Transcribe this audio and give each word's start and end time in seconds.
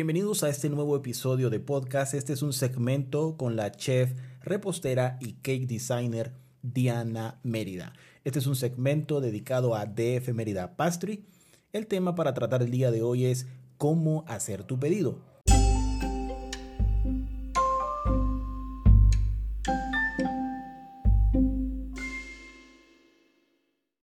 Bienvenidos 0.00 0.42
a 0.44 0.48
este 0.48 0.70
nuevo 0.70 0.96
episodio 0.96 1.50
de 1.50 1.60
podcast. 1.60 2.14
Este 2.14 2.32
es 2.32 2.40
un 2.40 2.54
segmento 2.54 3.36
con 3.36 3.54
la 3.54 3.70
chef, 3.70 4.14
repostera 4.40 5.18
y 5.20 5.34
cake 5.34 5.66
designer 5.66 6.32
Diana 6.62 7.38
Mérida. 7.42 7.92
Este 8.24 8.38
es 8.38 8.46
un 8.46 8.56
segmento 8.56 9.20
dedicado 9.20 9.74
a 9.74 9.84
DF 9.84 10.32
Mérida 10.32 10.74
Pastry. 10.74 11.26
El 11.74 11.86
tema 11.86 12.14
para 12.14 12.32
tratar 12.32 12.62
el 12.62 12.70
día 12.70 12.90
de 12.90 13.02
hoy 13.02 13.26
es 13.26 13.46
cómo 13.76 14.24
hacer 14.26 14.64
tu 14.64 14.80
pedido. 14.80 15.20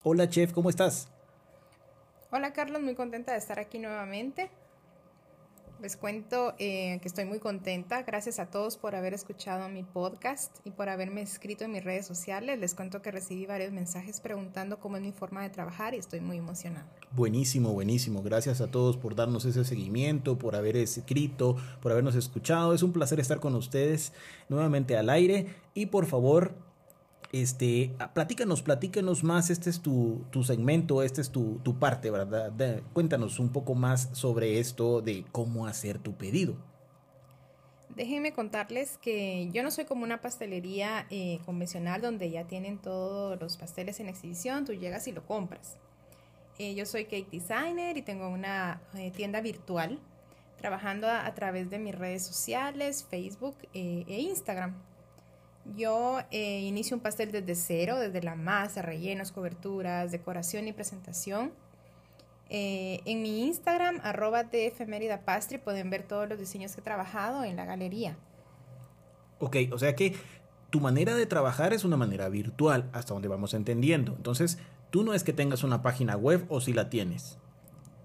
Hola 0.03 0.29
chef, 0.29 0.53
¿cómo 0.53 0.71
estás? 0.71 1.09
Hola 2.33 2.53
Carlos, 2.53 2.83
muy 2.83 2.97
contenta 2.97 3.31
de 3.31 3.39
estar 3.39 3.61
aquí 3.61 3.79
nuevamente. 3.79 4.51
Les 5.85 5.99
cuento 5.99 6.55
eh, 6.59 6.99
que 7.03 7.09
estoy 7.09 7.27
muy 7.27 7.41
contenta. 7.41 8.05
Gracias 8.05 8.39
a 8.39 8.47
todos 8.47 8.79
por 8.79 8.95
haber 8.95 9.13
escuchado 9.13 9.69
mi 9.69 9.83
podcast 9.83 10.57
y 10.65 10.71
por 10.71 10.89
haberme 10.89 11.21
escrito 11.21 11.67
en 11.67 11.73
mis 11.73 11.85
redes 11.85 12.07
sociales. 12.07 12.59
Les 12.59 12.75
cuento 12.75 13.03
que 13.03 13.11
recibí 13.11 13.45
varios 13.45 13.71
mensajes 13.71 14.19
preguntando 14.19 14.81
cómo 14.81 14.97
es 14.97 15.03
mi 15.03 15.13
forma 15.13 15.43
de 15.43 15.51
trabajar 15.51 15.93
y 15.93 15.99
estoy 15.99 16.21
muy 16.21 16.39
emocionada. 16.39 16.91
Buenísimo, 17.11 17.75
buenísimo. 17.75 18.23
Gracias 18.23 18.63
a 18.63 18.71
todos 18.71 18.97
por 18.97 19.15
darnos 19.15 19.45
ese 19.45 19.63
seguimiento, 19.67 20.39
por 20.39 20.57
haber 20.57 20.79
escrito, 20.79 21.59
por 21.83 21.93
habernos 21.93 22.15
escuchado. 22.15 22.73
Es 22.73 22.83
un 22.83 22.95
placer 22.95 23.21
estar 23.21 23.39
con 23.39 23.55
ustedes 23.55 24.15
nuevamente 24.49 24.97
al 24.97 25.11
aire 25.11 25.49
y 25.75 25.85
por 25.85 26.07
favor 26.07 26.55
este, 27.35 27.91
ah, 27.99 28.15
platícanos, 28.15 28.63
platícanos 28.63 29.25
más, 29.25 29.51
este 29.51 29.69
es 29.69 29.81
tu, 29.81 30.25
segmento, 30.45 31.03
este 31.03 31.21
es 31.21 31.31
tu, 31.33 31.61
parte, 31.81 32.13
¿verdad? 32.13 32.83
cuéntanos 32.93 33.41
un 33.41 33.51
poco 33.51 33.75
más 33.75 34.09
sobre 34.13 34.61
esto 34.61 35.03
de 35.03 35.25
cómo 35.33 35.67
hacer 35.67 35.99
tu 35.99 36.15
pedido. 36.15 36.57
Déjenme 37.97 38.33
contarles 38.33 38.99
que 38.99 39.51
yo 39.53 39.65
no 39.65 39.73
soy 39.73 39.85
como 39.85 40.05
una 40.05 40.21
pastelería 40.21 41.07
eh, 41.11 41.41
convencional 41.45 42.01
donde 42.01 42.31
ya 42.31 42.45
tienen 42.45 42.79
todos 42.79 43.41
los 43.41 43.57
pasteles 43.57 43.99
en 43.99 44.09
exhibición, 44.09 44.65
tú 44.65 44.73
llegas 44.73 45.09
y 45.09 45.13
lo 45.13 45.27
compras. 45.27 45.77
Eh, 46.59 46.77
yo 46.77 46.87
soy 46.87 47.07
cake 47.07 47.31
designer 47.33 47.97
y 47.97 48.03
tengo 48.03 48.29
una 48.29 48.81
eh, 48.95 49.11
tienda 49.11 49.41
virtual 49.41 49.99
trabajando 50.59 51.09
a, 51.09 51.27
a, 51.27 51.35
través 51.35 51.69
de 51.69 51.81
mis 51.81 51.97
redes 51.97 52.25
sociales, 52.25 53.05
Facebook 53.11 53.57
e 53.75 54.05
Instagram. 54.09 54.75
Yo 55.77 56.21
eh, 56.31 56.61
inicio 56.61 56.97
un 56.97 57.03
pastel 57.03 57.33
desde 57.33 57.55
cero, 57.55 57.99
desde 57.99 58.23
la 58.23 58.35
masa, 58.35 58.83
rellenos, 58.83 59.33
coberturas, 59.33 60.13
decoración 60.13 60.69
y 60.69 60.73
presentación. 60.73 61.53
Eh, 62.51 63.01
en 63.07 63.23
mi 63.23 63.47
Instagram, 63.47 64.01
arroba 64.03 64.45
pueden 65.65 65.91
ver 65.91 66.03
todos 66.03 66.29
los 66.29 66.39
diseños 66.39 66.75
que 66.75 66.81
he 66.81 66.85
trabajado 66.85 67.45
en 67.45 67.57
la 67.57 67.65
galería. 67.65 68.17
Ok, 69.39 69.57
o 69.73 69.79
sea 69.79 69.97
que 69.97 70.15
tu 70.71 70.81
manera 70.81 71.15
de 71.15 71.27
trabajar 71.27 71.73
es 71.73 71.85
una 71.85 71.97
manera 71.97 72.29
virtual, 72.29 72.91
hasta 72.93 73.15
donde 73.15 73.29
vamos 73.29 73.55
entendiendo. 73.55 74.15
Entonces, 74.17 74.59
tú 74.91 75.03
no 75.03 75.15
es 75.15 75.25
que 75.25 75.33
tengas 75.33 75.65
una 75.65 75.83
página 75.83 76.17
web 76.17 76.45
o 76.49 76.61
si 76.61 76.73
la 76.73 76.91
tienes. 76.91 77.39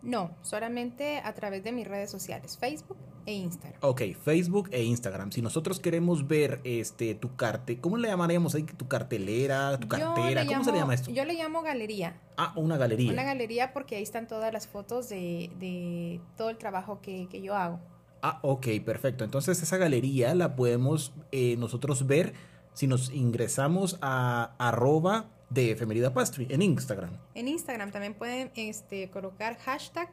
No, 0.01 0.31
solamente 0.41 1.19
a 1.19 1.33
través 1.33 1.63
de 1.63 1.71
mis 1.71 1.87
redes 1.87 2.09
sociales, 2.09 2.57
Facebook 2.57 2.97
e 3.25 3.33
Instagram. 3.33 3.79
Ok, 3.81 4.01
Facebook 4.23 4.69
e 4.71 4.83
Instagram. 4.83 5.31
Si 5.31 5.41
nosotros 5.41 5.79
queremos 5.79 6.27
ver 6.27 6.61
este 6.63 7.15
tu 7.15 7.35
carte, 7.35 7.79
¿cómo 7.79 7.97
le 7.97 8.07
llamaríamos 8.07 8.55
ahí? 8.55 8.63
¿Tu 8.63 8.87
cartelera? 8.87 9.77
¿Tu 9.79 9.87
cartera? 9.87 10.45
¿Cómo 10.45 10.63
se 10.63 10.71
le 10.71 10.77
llama 10.77 10.93
esto? 10.93 11.11
Yo 11.11 11.25
le 11.25 11.33
llamo 11.33 11.61
galería. 11.61 12.19
Ah, 12.37 12.53
una 12.55 12.77
galería. 12.77 13.11
Una 13.11 13.23
galería 13.23 13.73
porque 13.73 13.97
ahí 13.97 14.03
están 14.03 14.27
todas 14.27 14.53
las 14.53 14.67
fotos 14.67 15.09
de, 15.09 16.21
todo 16.37 16.49
el 16.49 16.57
trabajo 16.57 17.01
que, 17.01 17.27
yo 17.41 17.55
hago. 17.55 17.79
Ah, 18.21 18.39
ok, 18.41 18.67
perfecto. 18.85 19.23
Entonces 19.23 19.61
esa 19.61 19.77
galería 19.77 20.33
la 20.35 20.55
podemos 20.55 21.13
eh, 21.31 21.55
nosotros 21.57 22.07
ver 22.07 22.33
si 22.73 22.87
nos 22.87 23.11
ingresamos 23.11 23.97
a 24.01 24.55
arroba 24.57 25.27
de 25.49 25.71
Efemerida 25.71 26.13
Pastry 26.13 26.47
en 26.49 26.61
Instagram. 26.61 27.11
En 27.35 27.47
Instagram 27.47 27.91
también 27.91 28.13
pueden 28.13 28.51
este, 28.55 29.09
colocar 29.09 29.57
hashtag 29.57 30.09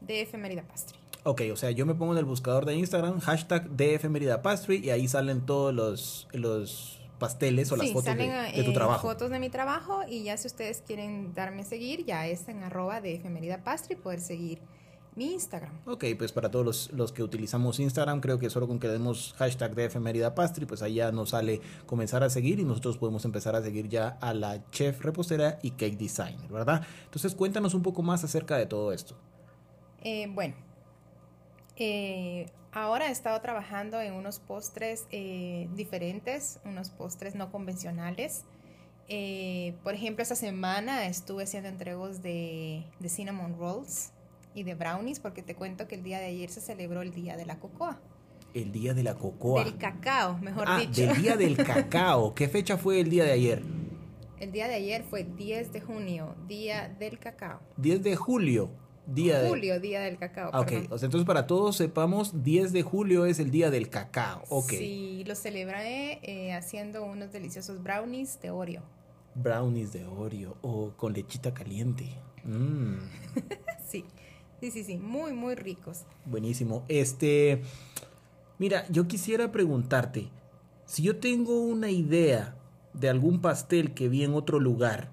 de 0.00 0.22
Efemerida 0.22 0.62
Pastry. 0.62 0.98
Ok, 1.24 1.42
o 1.52 1.56
sea, 1.56 1.70
yo 1.70 1.86
me 1.86 1.94
pongo 1.94 2.12
en 2.12 2.18
el 2.18 2.24
buscador 2.24 2.64
de 2.64 2.74
Instagram 2.74 3.20
hashtag 3.20 3.70
de 3.70 3.94
Efemerida 3.94 4.42
Pastry 4.42 4.78
y 4.78 4.90
ahí 4.90 5.06
salen 5.06 5.46
todos 5.46 5.72
los, 5.72 6.28
los 6.32 7.00
pasteles 7.20 7.70
o 7.70 7.76
las 7.76 7.92
fotos 7.92 8.16
de, 8.16 8.26
de, 8.26 8.64
tu 8.64 8.70
eh, 8.70 8.74
trabajo. 8.74 9.08
fotos 9.08 9.30
de 9.30 9.38
mi 9.38 9.48
trabajo 9.48 10.00
y 10.08 10.24
ya 10.24 10.36
si 10.36 10.48
ustedes 10.48 10.82
quieren 10.84 11.32
darme 11.34 11.62
a 11.62 11.64
seguir, 11.64 12.04
ya 12.04 12.26
es 12.26 12.48
en 12.48 12.64
arroba 12.64 13.00
de 13.00 13.14
Efemerida 13.14 13.62
Pastry 13.62 13.94
poder 13.94 14.20
seguir 14.20 14.58
mi 15.14 15.32
Instagram. 15.32 15.72
Ok, 15.86 16.04
pues 16.16 16.32
para 16.32 16.50
todos 16.50 16.90
los, 16.92 17.12
que 17.12 17.22
utilizamos 17.22 17.78
Instagram, 17.78 18.20
creo 18.20 18.38
que 18.38 18.48
solo 18.48 18.66
con 18.66 18.78
que 18.78 18.88
demos 18.88 19.34
hashtag 19.36 19.74
de 19.74 19.86
Efemerida 19.86 20.34
Pastry, 20.34 20.64
pues 20.64 20.82
ahí 20.82 20.94
ya 20.94 21.12
nos 21.12 21.30
sale 21.30 21.60
comenzar 21.86 22.22
a 22.22 22.30
seguir 22.30 22.60
y 22.60 22.64
nosotros 22.64 22.96
podemos 22.96 23.24
empezar 23.24 23.54
a 23.54 23.62
seguir 23.62 23.88
ya 23.88 24.16
a 24.20 24.32
la 24.32 24.70
chef 24.70 25.02
repostera 25.02 25.58
y 25.62 25.72
cake 25.72 25.98
designer, 25.98 26.50
¿verdad? 26.50 26.82
Entonces 27.04 27.34
cuéntanos 27.34 27.74
un 27.74 27.82
poco 27.82 28.02
más 28.02 28.24
acerca 28.24 28.56
de 28.56 28.66
todo 28.66 28.92
esto. 28.92 29.14
Eh, 30.02 30.28
bueno, 30.30 30.54
eh, 31.76 32.50
ahora 32.72 33.08
he 33.08 33.12
estado 33.12 33.38
trabajando 33.42 34.00
en 34.00 34.14
unos 34.14 34.38
postres 34.38 35.06
eh, 35.10 35.68
diferentes, 35.74 36.58
unos 36.64 36.88
postres 36.88 37.34
no 37.34 37.52
convencionales. 37.52 38.44
por 39.82 39.92
ejemplo, 39.92 40.22
esta 40.22 40.36
semana 40.36 41.06
estuve 41.06 41.42
haciendo 41.42 41.68
entregos 41.68 42.22
de, 42.22 42.86
de 42.98 43.08
cinnamon 43.10 43.58
rolls 43.58 44.12
y 44.54 44.62
de 44.62 44.74
brownies, 44.74 45.20
porque 45.20 45.42
te 45.42 45.54
cuento 45.54 45.88
que 45.88 45.94
el 45.94 46.02
día 46.02 46.18
de 46.18 46.26
ayer 46.26 46.50
se 46.50 46.60
celebró 46.60 47.02
el 47.02 47.12
Día 47.12 47.36
de 47.36 47.46
la 47.46 47.58
Cocoa. 47.58 48.00
El 48.54 48.72
Día 48.72 48.94
de 48.94 49.02
la 49.02 49.14
Cocoa. 49.14 49.64
Del 49.64 49.76
cacao, 49.76 50.38
mejor 50.38 50.64
ah, 50.68 50.78
dicho. 50.78 51.02
Del 51.02 51.22
Día 51.22 51.36
del 51.36 51.56
Cacao. 51.64 52.34
¿Qué 52.34 52.48
fecha 52.48 52.76
fue 52.76 53.00
el 53.00 53.08
día 53.08 53.24
de 53.24 53.32
ayer? 53.32 53.62
El 54.38 54.50
día 54.50 54.66
de 54.66 54.74
ayer 54.74 55.04
fue 55.04 55.22
10 55.22 55.72
de 55.72 55.80
junio, 55.80 56.34
Día 56.48 56.88
del 56.98 57.18
Cacao. 57.18 57.60
10 57.76 58.02
de 58.02 58.16
julio. 58.16 58.70
Día 59.06 59.44
julio, 59.48 59.80
Día 59.80 60.00
del 60.00 60.16
Cacao. 60.16 60.50
Ok, 60.50 60.72
o 60.90 60.98
sea, 60.98 61.06
entonces 61.06 61.24
para 61.24 61.46
todos 61.46 61.76
sepamos, 61.76 62.42
10 62.42 62.72
de 62.72 62.82
julio 62.82 63.24
es 63.26 63.38
el 63.38 63.50
Día 63.50 63.70
del 63.70 63.88
Cacao. 63.88 64.42
Okay. 64.48 64.78
Sí, 64.78 65.24
lo 65.26 65.34
celebré 65.34 66.20
eh, 66.22 66.52
haciendo 66.52 67.04
unos 67.04 67.32
deliciosos 67.32 67.82
brownies 67.82 68.40
de 68.40 68.50
Oreo. 68.50 68.82
Brownies 69.34 69.92
de 69.92 70.06
Oreo 70.06 70.56
o 70.62 70.92
con 70.96 71.12
lechita 71.12 71.54
caliente. 71.54 72.06
Mm. 72.44 72.98
sí. 73.88 74.04
Sí, 74.62 74.70
sí, 74.70 74.84
sí, 74.84 74.96
muy, 74.96 75.32
muy 75.32 75.56
ricos. 75.56 76.04
Buenísimo. 76.24 76.84
Este, 76.86 77.62
mira, 78.58 78.86
yo 78.90 79.08
quisiera 79.08 79.50
preguntarte, 79.50 80.28
si 80.84 81.02
yo 81.02 81.16
tengo 81.18 81.64
una 81.64 81.90
idea 81.90 82.54
de 82.94 83.08
algún 83.08 83.40
pastel 83.40 83.92
que 83.92 84.08
vi 84.08 84.22
en 84.22 84.34
otro 84.34 84.60
lugar, 84.60 85.10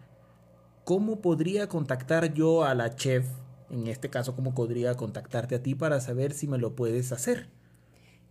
¿cómo 0.83 1.19
podría 1.19 1.67
contactar 1.67 2.31
yo 2.35 2.63
a 2.63 2.75
la 2.75 2.95
chef? 2.95 3.25
En 3.71 3.87
este 3.87 4.11
caso, 4.11 4.35
¿cómo 4.35 4.53
podría 4.53 4.93
contactarte 4.93 5.55
a 5.55 5.63
ti 5.63 5.73
para 5.73 5.99
saber 5.99 6.33
si 6.33 6.47
me 6.47 6.59
lo 6.59 6.75
puedes 6.75 7.11
hacer? 7.11 7.49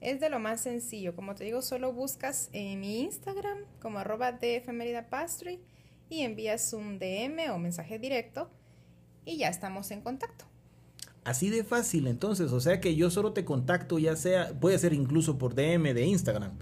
Es 0.01 0.21
de 0.21 0.31
lo 0.31 0.39
más 0.39 0.61
sencillo. 0.61 1.17
Como 1.17 1.35
te 1.35 1.43
digo, 1.43 1.63
solo 1.63 1.93
buscas 1.93 2.49
en 2.53 2.79
mi 2.79 3.01
Instagram 3.01 3.59
como 3.83 3.99
arroba 3.99 4.31
de 4.31 4.63
pastry 5.11 5.61
y 6.09 6.21
envías 6.21 6.73
un 6.75 7.01
DM 7.01 7.51
o 7.51 7.59
mensaje 7.59 7.99
directo 7.99 8.53
y 9.25 9.37
ya 9.39 9.49
estamos 9.49 9.91
en 9.91 10.01
contacto. 10.01 10.48
Así 11.25 11.51
de 11.51 11.65
fácil 11.65 12.07
entonces, 12.07 12.53
o 12.53 12.61
sea 12.61 12.81
que 12.81 12.97
yo 12.97 13.11
solo 13.11 13.33
te 13.33 13.45
contacto, 13.45 13.99
ya 13.99 14.17
sea, 14.17 14.53
puede 14.61 14.79
ser 14.79 14.93
incluso 14.93 15.39
por 15.39 15.55
DM 15.55 15.95
de 15.95 16.07
Instagram. 16.07 16.53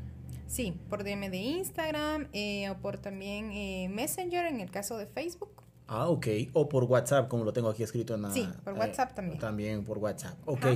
Sí, 0.47 0.75
por 0.89 1.05
DM 1.05 1.31
de 1.31 1.37
Instagram 1.39 2.29
eh, 2.33 2.71
o 2.71 2.77
por 2.79 2.99
también 2.99 3.51
eh, 3.53 3.89
Messenger 3.91 4.47
en 4.47 4.61
el 4.61 4.71
caso 4.71 4.97
de 4.97 5.07
Facebook. 5.07 5.51
Ah, 5.89 6.09
ok. 6.09 6.27
O 6.53 6.69
por 6.69 6.85
WhatsApp, 6.85 7.29
como 7.29 7.45
lo 7.45 7.53
tengo 7.53 7.69
aquí 7.69 7.83
escrito 7.83 8.15
en 8.15 8.23
la... 8.23 8.31
Sí, 8.31 8.49
por 8.65 8.75
eh, 8.75 8.79
WhatsApp 8.79 9.15
también. 9.15 9.39
También 9.39 9.85
por 9.85 9.99
WhatsApp. 9.99 10.37
Ok. 10.47 10.67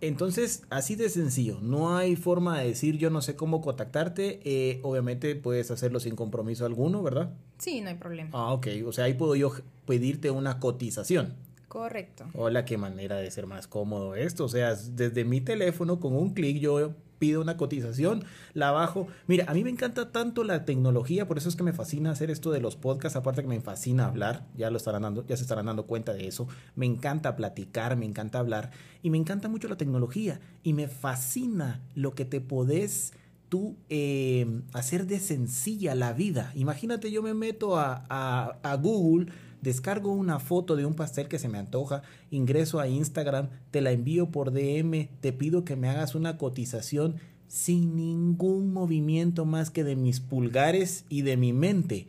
Entonces, 0.00 0.62
así 0.70 0.94
de 0.94 1.08
sencillo. 1.08 1.58
No 1.60 1.96
hay 1.96 2.14
forma 2.14 2.60
de 2.60 2.68
decir 2.68 2.98
yo 2.98 3.10
no 3.10 3.20
sé 3.20 3.34
cómo 3.34 3.60
contactarte. 3.60 4.80
obviamente 4.82 5.34
puedes 5.34 5.70
hacerlo 5.70 5.98
sin 5.98 6.14
compromiso 6.14 6.66
alguno, 6.66 7.02
¿verdad? 7.02 7.34
Sí, 7.58 7.80
no 7.80 7.88
hay 7.88 7.96
problema. 7.96 8.30
Ah, 8.32 8.52
ok. 8.52 8.68
O 8.86 8.92
sea, 8.92 9.06
ahí 9.06 9.14
puedo 9.14 9.34
yo 9.34 9.52
pedirte 9.86 10.30
una 10.30 10.60
cotización. 10.60 11.34
Correcto. 11.68 12.24
Hola, 12.34 12.64
qué 12.64 12.78
manera 12.78 13.16
de 13.16 13.30
ser 13.30 13.46
más 13.46 13.66
cómodo 13.66 14.14
esto. 14.14 14.44
O 14.44 14.48
sea, 14.48 14.74
desde 14.74 15.24
mi 15.24 15.40
teléfono 15.40 16.00
con 16.00 16.16
un 16.16 16.32
clic 16.32 16.58
yo 16.58 16.94
pido 17.18 17.40
una 17.40 17.56
cotización, 17.56 18.24
la 18.54 18.70
bajo. 18.70 19.08
Mira, 19.26 19.44
a 19.48 19.54
mí 19.54 19.64
me 19.64 19.70
encanta 19.70 20.12
tanto 20.12 20.44
la 20.44 20.64
tecnología, 20.64 21.26
por 21.26 21.36
eso 21.36 21.48
es 21.48 21.56
que 21.56 21.62
me 21.62 21.72
fascina 21.72 22.10
hacer 22.10 22.30
esto 22.30 22.50
de 22.50 22.60
los 22.60 22.76
podcasts, 22.76 23.16
aparte 23.16 23.42
que 23.42 23.48
me 23.48 23.60
fascina 23.60 24.06
hablar, 24.06 24.46
ya 24.56 24.70
lo 24.70 24.76
estarán 24.76 25.02
dando, 25.02 25.26
ya 25.26 25.36
se 25.36 25.42
estarán 25.42 25.66
dando 25.66 25.86
cuenta 25.86 26.14
de 26.14 26.26
eso. 26.26 26.48
Me 26.74 26.86
encanta 26.86 27.36
platicar, 27.36 27.96
me 27.96 28.06
encanta 28.06 28.38
hablar 28.38 28.70
y 29.02 29.10
me 29.10 29.18
encanta 29.18 29.48
mucho 29.48 29.68
la 29.68 29.76
tecnología 29.76 30.40
y 30.62 30.72
me 30.72 30.88
fascina 30.88 31.82
lo 31.94 32.14
que 32.14 32.24
te 32.24 32.40
podés 32.40 33.12
tú 33.48 33.76
eh, 33.88 34.62
hacer 34.72 35.06
de 35.06 35.18
sencilla 35.18 35.94
la 35.94 36.12
vida. 36.12 36.52
Imagínate, 36.54 37.10
yo 37.10 37.22
me 37.22 37.34
meto 37.34 37.78
a, 37.78 38.04
a, 38.08 38.58
a 38.62 38.76
Google 38.76 39.32
descargo 39.60 40.12
una 40.12 40.40
foto 40.40 40.76
de 40.76 40.86
un 40.86 40.94
pastel 40.94 41.28
que 41.28 41.38
se 41.38 41.48
me 41.48 41.58
antoja, 41.58 42.02
ingreso 42.30 42.80
a 42.80 42.88
Instagram, 42.88 43.48
te 43.70 43.80
la 43.80 43.92
envío 43.92 44.30
por 44.30 44.52
DM, 44.52 45.08
te 45.20 45.32
pido 45.32 45.64
que 45.64 45.76
me 45.76 45.88
hagas 45.88 46.14
una 46.14 46.38
cotización 46.38 47.16
sin 47.48 47.96
ningún 47.96 48.72
movimiento 48.72 49.44
más 49.44 49.70
que 49.70 49.84
de 49.84 49.96
mis 49.96 50.20
pulgares 50.20 51.04
y 51.08 51.22
de 51.22 51.36
mi 51.36 51.52
mente. 51.52 52.06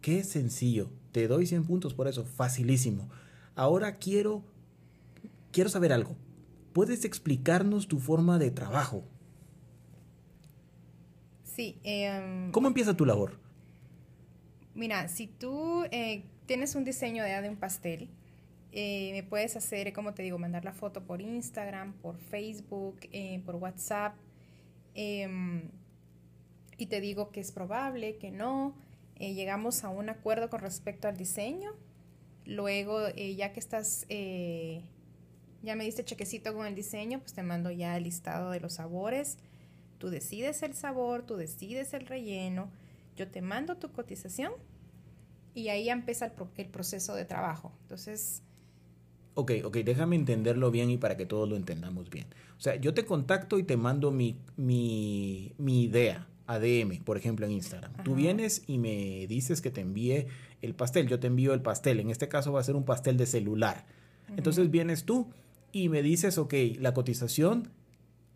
Qué 0.00 0.24
sencillo. 0.24 0.90
Te 1.12 1.28
doy 1.28 1.46
100 1.46 1.64
puntos 1.64 1.94
por 1.94 2.08
eso. 2.08 2.24
Facilísimo. 2.24 3.08
Ahora 3.54 3.96
quiero 3.96 4.42
quiero 5.52 5.70
saber 5.70 5.92
algo. 5.92 6.16
¿Puedes 6.72 7.04
explicarnos 7.04 7.88
tu 7.88 7.98
forma 7.98 8.38
de 8.38 8.50
trabajo? 8.50 9.04
Sí. 11.44 11.78
Em, 11.82 12.52
¿Cómo 12.52 12.68
empieza 12.68 12.96
tu 12.96 13.04
labor? 13.04 13.38
Mira, 14.74 15.08
si 15.08 15.26
tú 15.26 15.84
eh, 15.90 16.24
tienes 16.48 16.74
un 16.74 16.82
diseño 16.82 17.22
de, 17.22 17.48
un 17.48 17.56
pastel, 17.56 18.08
eh, 18.72 19.10
me 19.12 19.22
puedes 19.22 19.54
hacer, 19.54 19.92
como 19.92 20.14
te 20.14 20.22
digo, 20.22 20.38
mandar 20.38 20.64
la 20.64 20.72
foto 20.72 21.04
por 21.04 21.20
Instagram, 21.20 21.92
por 21.92 22.18
Facebook, 22.18 22.98
eh, 23.12 23.40
por 23.44 23.56
WhatsApp. 23.56 24.16
Em, 24.94 25.70
y 26.78 26.86
te 26.86 27.00
digo 27.00 27.30
que 27.30 27.40
es 27.40 27.52
probable, 27.52 28.16
que 28.16 28.30
no. 28.32 28.74
llegamos 29.20 29.82
a 29.82 29.88
un 29.88 30.08
acuerdo 30.08 30.48
con 30.48 30.60
respecto 30.60 31.08
al 31.08 31.16
diseño. 31.16 31.72
Luego, 32.46 33.08
ya 33.10 33.52
que 33.52 33.60
estás 33.60 34.06
ya 35.62 35.74
me 35.74 35.84
diste 35.84 36.04
chequecito 36.04 36.54
con 36.54 36.66
el 36.66 36.74
diseño, 36.74 37.18
pues 37.18 37.32
te 37.32 37.42
mando 37.42 37.70
ya 37.70 37.96
el 37.96 38.04
listado 38.04 38.50
de 38.52 38.60
los 38.60 38.74
sabores. 38.74 39.38
Tú 39.98 40.08
decides 40.08 40.62
el 40.62 40.74
sabor, 40.74 41.24
tú 41.24 41.36
decides 41.36 41.92
el 41.94 42.06
relleno, 42.06 42.70
yo 43.16 43.28
te 43.28 43.42
mando 43.42 43.76
tu 43.76 43.90
cotización 43.90 44.52
y 45.54 45.68
ahí 45.68 45.88
empieza 45.88 46.32
el, 46.56 46.66
proceso 46.66 47.14
de 47.14 47.24
trabajo. 47.24 47.72
Entonces... 47.82 48.42
Ok, 49.34 49.52
ok, 49.64 49.78
déjame 49.78 50.16
entenderlo 50.16 50.70
bien 50.70 50.90
y 50.90 50.96
para 50.96 51.16
que 51.16 51.26
todos 51.26 51.48
lo 51.48 51.56
entendamos 51.56 52.10
bien. 52.10 52.26
O 52.56 52.60
sea, 52.60 52.76
yo 52.76 52.92
te 52.92 53.04
contacto 53.04 53.58
y 53.58 53.62
te 53.62 53.76
mando 53.76 54.10
mi, 54.10 54.36
mi, 54.56 55.54
mi 55.58 55.84
idea, 55.84 56.26
ADM, 56.48 57.04
por 57.04 57.16
ejemplo, 57.16 57.46
en 57.46 57.52
Instagram. 57.52 57.92
Tú 58.02 58.14
vienes 58.14 58.64
y 58.66 58.78
me 58.78 59.26
dices 59.28 59.60
que 59.60 59.70
te 59.70 59.80
envíe 59.80 60.26
el 60.60 60.74
pastel. 60.74 61.06
Yo 61.06 61.20
te 61.20 61.28
envío 61.28 61.54
el 61.54 61.62
pastel. 61.62 62.00
En 62.00 62.10
este 62.10 62.28
caso 62.28 62.52
va 62.52 62.60
a 62.60 62.64
ser 62.64 62.74
un 62.74 62.84
pastel 62.84 63.16
de 63.16 63.26
celular. 63.26 63.86
Entonces 64.36 64.70
vienes 64.70 65.04
tú 65.04 65.28
y 65.72 65.88
me 65.88 66.02
dices, 66.02 66.38
ok, 66.38 66.54
la 66.78 66.94
cotización 66.94 67.70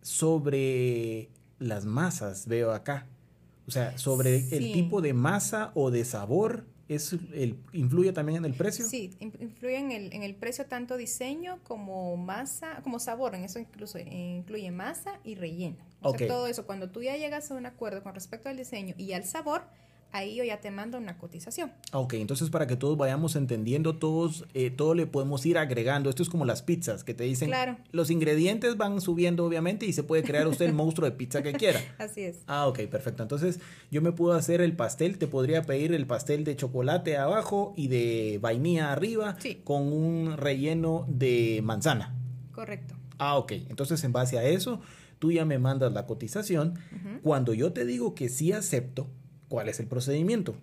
sobre 0.02 1.30
las 1.58 1.84
masas, 1.84 2.46
veo 2.46 2.72
acá. 2.72 3.06
O 3.66 3.70
sea, 3.70 3.96
sobre 3.96 4.36
el 4.56 4.72
tipo 4.72 5.00
de 5.00 5.14
masa 5.14 5.70
o 5.74 5.90
de 5.90 6.04
sabor, 6.04 6.66
¿es 6.94 7.12
el, 7.12 7.58
¿influye 7.72 8.12
también 8.12 8.38
en 8.38 8.44
el 8.44 8.54
precio? 8.54 8.86
Sí, 8.86 9.10
influye 9.20 9.78
en 9.78 9.92
el, 9.92 10.12
en 10.12 10.22
el 10.22 10.34
precio 10.34 10.66
tanto 10.66 10.96
diseño 10.96 11.58
como 11.64 12.16
masa, 12.16 12.80
como 12.82 12.98
sabor. 12.98 13.34
En 13.34 13.44
eso 13.44 13.58
incluso 13.58 13.98
incluye 13.98 14.70
masa 14.70 15.18
y 15.24 15.34
relleno. 15.34 15.76
O 16.00 16.16
sea, 16.16 16.26
todo 16.26 16.46
eso, 16.46 16.66
cuando 16.66 16.90
tú 16.90 17.02
ya 17.02 17.16
llegas 17.16 17.50
a 17.50 17.54
un 17.54 17.66
acuerdo 17.66 18.02
con 18.02 18.14
respecto 18.14 18.48
al 18.48 18.56
diseño 18.56 18.94
y 18.98 19.12
al 19.12 19.24
sabor, 19.24 19.62
ahí 20.12 20.36
yo 20.36 20.44
ya 20.44 20.60
te 20.60 20.70
mando 20.70 20.98
una 20.98 21.18
cotización. 21.18 21.72
Ok, 21.92 22.14
entonces 22.14 22.50
para 22.50 22.66
que 22.66 22.76
todos 22.76 22.96
vayamos 22.96 23.34
entendiendo, 23.34 23.96
todos, 23.96 24.46
eh, 24.54 24.70
todo 24.70 24.94
le 24.94 25.06
podemos 25.06 25.44
ir 25.46 25.58
agregando. 25.58 26.10
Esto 26.10 26.22
es 26.22 26.28
como 26.28 26.44
las 26.44 26.62
pizzas 26.62 27.02
que 27.02 27.14
te 27.14 27.24
dicen, 27.24 27.48
claro. 27.48 27.78
los 27.90 28.10
ingredientes 28.10 28.76
van 28.76 29.00
subiendo 29.00 29.44
obviamente 29.44 29.86
y 29.86 29.92
se 29.92 30.02
puede 30.02 30.22
crear 30.22 30.46
usted 30.46 30.66
el 30.66 30.74
monstruo 30.74 31.08
de 31.08 31.16
pizza 31.16 31.42
que 31.42 31.52
quiera. 31.54 31.80
Así 31.98 32.22
es. 32.22 32.42
Ah, 32.46 32.66
ok, 32.66 32.80
perfecto. 32.82 33.22
Entonces 33.22 33.60
yo 33.90 34.02
me 34.02 34.12
puedo 34.12 34.34
hacer 34.34 34.60
el 34.60 34.76
pastel, 34.76 35.18
te 35.18 35.26
podría 35.26 35.62
pedir 35.62 35.92
el 35.94 36.06
pastel 36.06 36.44
de 36.44 36.56
chocolate 36.56 37.16
abajo 37.16 37.72
y 37.76 37.88
de 37.88 38.38
vainilla 38.40 38.92
arriba 38.92 39.36
con 39.64 39.92
un 39.92 40.36
relleno 40.36 41.06
de 41.08 41.60
manzana. 41.62 42.14
Correcto. 42.52 42.94
Ah, 43.18 43.38
ok. 43.38 43.52
Entonces 43.52 44.02
en 44.04 44.12
base 44.12 44.38
a 44.38 44.44
eso, 44.44 44.80
tú 45.18 45.32
ya 45.32 45.44
me 45.44 45.58
mandas 45.58 45.92
la 45.92 46.06
cotización. 46.06 46.78
Cuando 47.22 47.54
yo 47.54 47.72
te 47.72 47.86
digo 47.86 48.14
que 48.14 48.28
sí 48.28 48.52
acepto, 48.52 49.08
¿Cuál 49.52 49.68
es 49.68 49.80
el 49.80 49.86
procedimiento? 49.86 50.54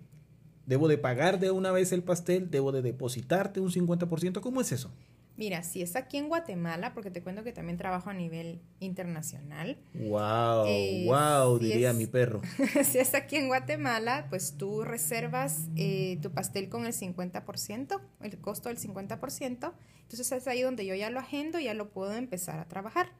¿Debo 0.66 0.88
de 0.88 0.98
pagar 0.98 1.38
de 1.38 1.52
una 1.52 1.70
vez 1.70 1.92
el 1.92 2.02
pastel? 2.02 2.50
¿Debo 2.50 2.72
de 2.72 2.82
depositarte 2.82 3.60
un 3.60 3.70
50%? 3.70 4.40
¿Cómo 4.40 4.60
es 4.60 4.72
eso? 4.72 4.90
Mira, 5.36 5.62
si 5.62 5.80
es 5.80 5.94
aquí 5.94 6.16
en 6.16 6.28
Guatemala, 6.28 6.92
porque 6.92 7.12
te 7.12 7.22
cuento 7.22 7.44
que 7.44 7.52
también 7.52 7.78
trabajo 7.78 8.10
a 8.10 8.14
nivel 8.14 8.60
internacional. 8.80 9.78
Wow, 9.94 10.66
wow, 11.06 11.56
eh, 11.58 11.60
diría 11.60 11.92
mi 11.92 12.08
perro. 12.08 12.42
si 12.84 12.98
es 12.98 13.14
aquí 13.14 13.36
en 13.36 13.46
Guatemala, 13.46 14.26
pues 14.28 14.56
tú 14.58 14.82
reservas 14.82 15.68
eh, 15.76 16.18
tu 16.20 16.32
pastel 16.32 16.68
con 16.68 16.84
el 16.84 16.92
50%, 16.92 18.00
el 18.22 18.38
costo 18.40 18.70
del 18.70 18.78
50%. 18.78 19.72
Entonces 20.02 20.32
es 20.32 20.48
ahí 20.48 20.62
donde 20.62 20.84
yo 20.84 20.96
ya 20.96 21.10
lo 21.10 21.20
agendo 21.20 21.60
y 21.60 21.66
ya 21.66 21.74
lo 21.74 21.90
puedo 21.90 22.12
empezar 22.14 22.58
a 22.58 22.66
trabajar. 22.66 23.12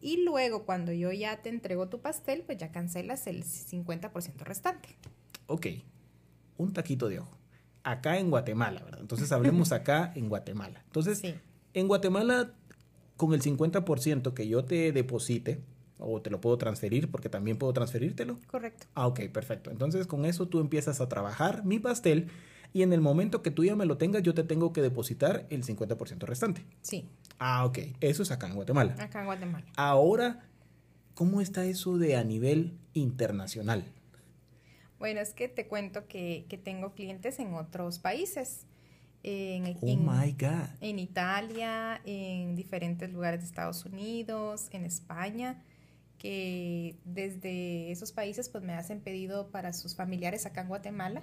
Y 0.00 0.22
luego 0.24 0.64
cuando 0.64 0.92
yo 0.92 1.12
ya 1.12 1.42
te 1.42 1.48
entrego 1.48 1.88
tu 1.88 2.00
pastel, 2.00 2.42
pues 2.42 2.58
ya 2.58 2.70
cancelas 2.70 3.26
el 3.26 3.44
50% 3.44 4.38
restante. 4.44 4.96
Ok, 5.46 5.66
un 6.56 6.72
taquito 6.72 7.08
de 7.08 7.20
ojo. 7.20 7.36
Acá 7.82 8.18
en 8.18 8.30
Guatemala, 8.30 8.82
¿verdad? 8.84 9.00
Entonces 9.00 9.32
hablemos 9.32 9.72
acá 9.72 10.12
en 10.14 10.28
Guatemala. 10.28 10.82
Entonces, 10.86 11.22
en 11.74 11.88
Guatemala, 11.88 12.54
con 13.16 13.32
el 13.34 13.42
50% 13.42 14.34
que 14.34 14.46
yo 14.46 14.64
te 14.64 14.92
deposite, 14.92 15.60
o 15.98 16.22
te 16.22 16.30
lo 16.30 16.40
puedo 16.40 16.56
transferir, 16.58 17.10
porque 17.10 17.28
también 17.28 17.58
puedo 17.58 17.72
transferírtelo. 17.72 18.38
Correcto. 18.46 18.86
Ah, 18.94 19.06
ok, 19.06 19.20
perfecto. 19.32 19.70
Entonces 19.70 20.06
con 20.06 20.24
eso 20.24 20.46
tú 20.46 20.60
empiezas 20.60 21.00
a 21.00 21.08
trabajar 21.08 21.64
mi 21.64 21.78
pastel 21.78 22.28
y 22.72 22.82
en 22.82 22.92
el 22.92 23.00
momento 23.00 23.42
que 23.42 23.50
tú 23.50 23.64
ya 23.64 23.76
me 23.76 23.86
lo 23.86 23.96
tengas, 23.96 24.22
yo 24.22 24.34
te 24.34 24.44
tengo 24.44 24.72
que 24.72 24.82
depositar 24.82 25.46
el 25.50 25.64
50% 25.64 26.20
restante. 26.20 26.64
Sí. 26.82 27.08
Ah, 27.38 27.64
ok. 27.64 27.78
Eso 28.00 28.22
es 28.22 28.30
acá 28.30 28.46
en 28.46 28.54
Guatemala. 28.54 28.96
Acá 28.98 29.20
en 29.20 29.26
Guatemala. 29.26 29.66
Ahora, 29.76 30.40
¿cómo 31.14 31.40
está 31.40 31.64
eso 31.64 31.98
de 31.98 32.16
a 32.16 32.24
nivel 32.24 32.78
internacional? 32.94 33.84
Bueno, 34.98 35.20
es 35.20 35.32
que 35.32 35.48
te 35.48 35.66
cuento 35.66 36.08
que, 36.08 36.46
tengo 36.64 36.94
clientes 36.94 37.38
en 37.38 37.54
otros 37.54 37.98
países. 37.98 38.66
En, 39.22 39.76
oh 39.80 39.96
my 39.96 40.32
God. 40.32 40.68
En 40.80 40.98
Italia, 40.98 42.00
en 42.04 42.56
diferentes 42.56 43.12
lugares 43.12 43.40
de 43.40 43.46
Estados 43.46 43.84
Unidos, 43.84 44.68
en 44.72 44.84
España, 44.84 45.62
que 46.18 46.96
desde 47.04 47.92
esos 47.92 48.12
países 48.12 48.48
pues 48.48 48.64
me 48.64 48.74
hacen 48.74 49.00
pedido 49.00 49.50
para 49.50 49.72
sus 49.72 49.94
familiares 49.94 50.46
acá 50.46 50.62
en 50.62 50.68
Guatemala 50.68 51.22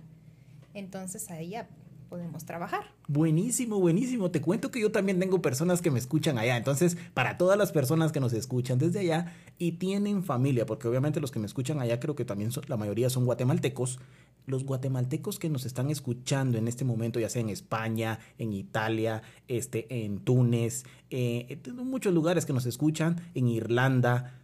entonces 0.75 1.31
ahí 1.31 1.49
ya 1.49 1.67
podemos 2.15 2.45
trabajar. 2.45 2.85
Buenísimo, 3.09 3.77
buenísimo. 3.77 4.31
Te 4.31 4.39
cuento 4.39 4.71
que 4.71 4.79
yo 4.79 4.89
también 4.89 5.19
tengo 5.19 5.41
personas 5.41 5.81
que 5.81 5.91
me 5.91 5.99
escuchan 5.99 6.37
allá. 6.37 6.55
Entonces, 6.55 6.95
para 7.13 7.37
todas 7.37 7.57
las 7.57 7.73
personas 7.73 8.13
que 8.13 8.21
nos 8.21 8.31
escuchan 8.31 8.79
desde 8.79 8.99
allá 8.99 9.33
y 9.57 9.73
tienen 9.73 10.23
familia, 10.23 10.65
porque 10.65 10.87
obviamente 10.87 11.19
los 11.19 11.29
que 11.29 11.39
me 11.39 11.45
escuchan 11.45 11.81
allá 11.81 11.99
creo 11.99 12.15
que 12.15 12.23
también 12.23 12.51
la 12.67 12.77
mayoría 12.77 13.09
son 13.09 13.25
guatemaltecos, 13.25 13.99
los 14.45 14.63
guatemaltecos 14.63 15.39
que 15.39 15.49
nos 15.49 15.65
están 15.65 15.89
escuchando 15.89 16.57
en 16.57 16.69
este 16.69 16.85
momento, 16.85 17.19
ya 17.19 17.29
sea 17.29 17.41
en 17.41 17.49
España, 17.49 18.19
en 18.37 18.53
Italia, 18.53 19.21
este, 19.49 20.05
en 20.05 20.19
Túnez, 20.19 20.85
eh, 21.09 21.59
en 21.65 21.75
muchos 21.75 22.13
lugares 22.13 22.45
que 22.45 22.53
nos 22.53 22.65
escuchan, 22.65 23.19
en 23.33 23.49
Irlanda, 23.49 24.39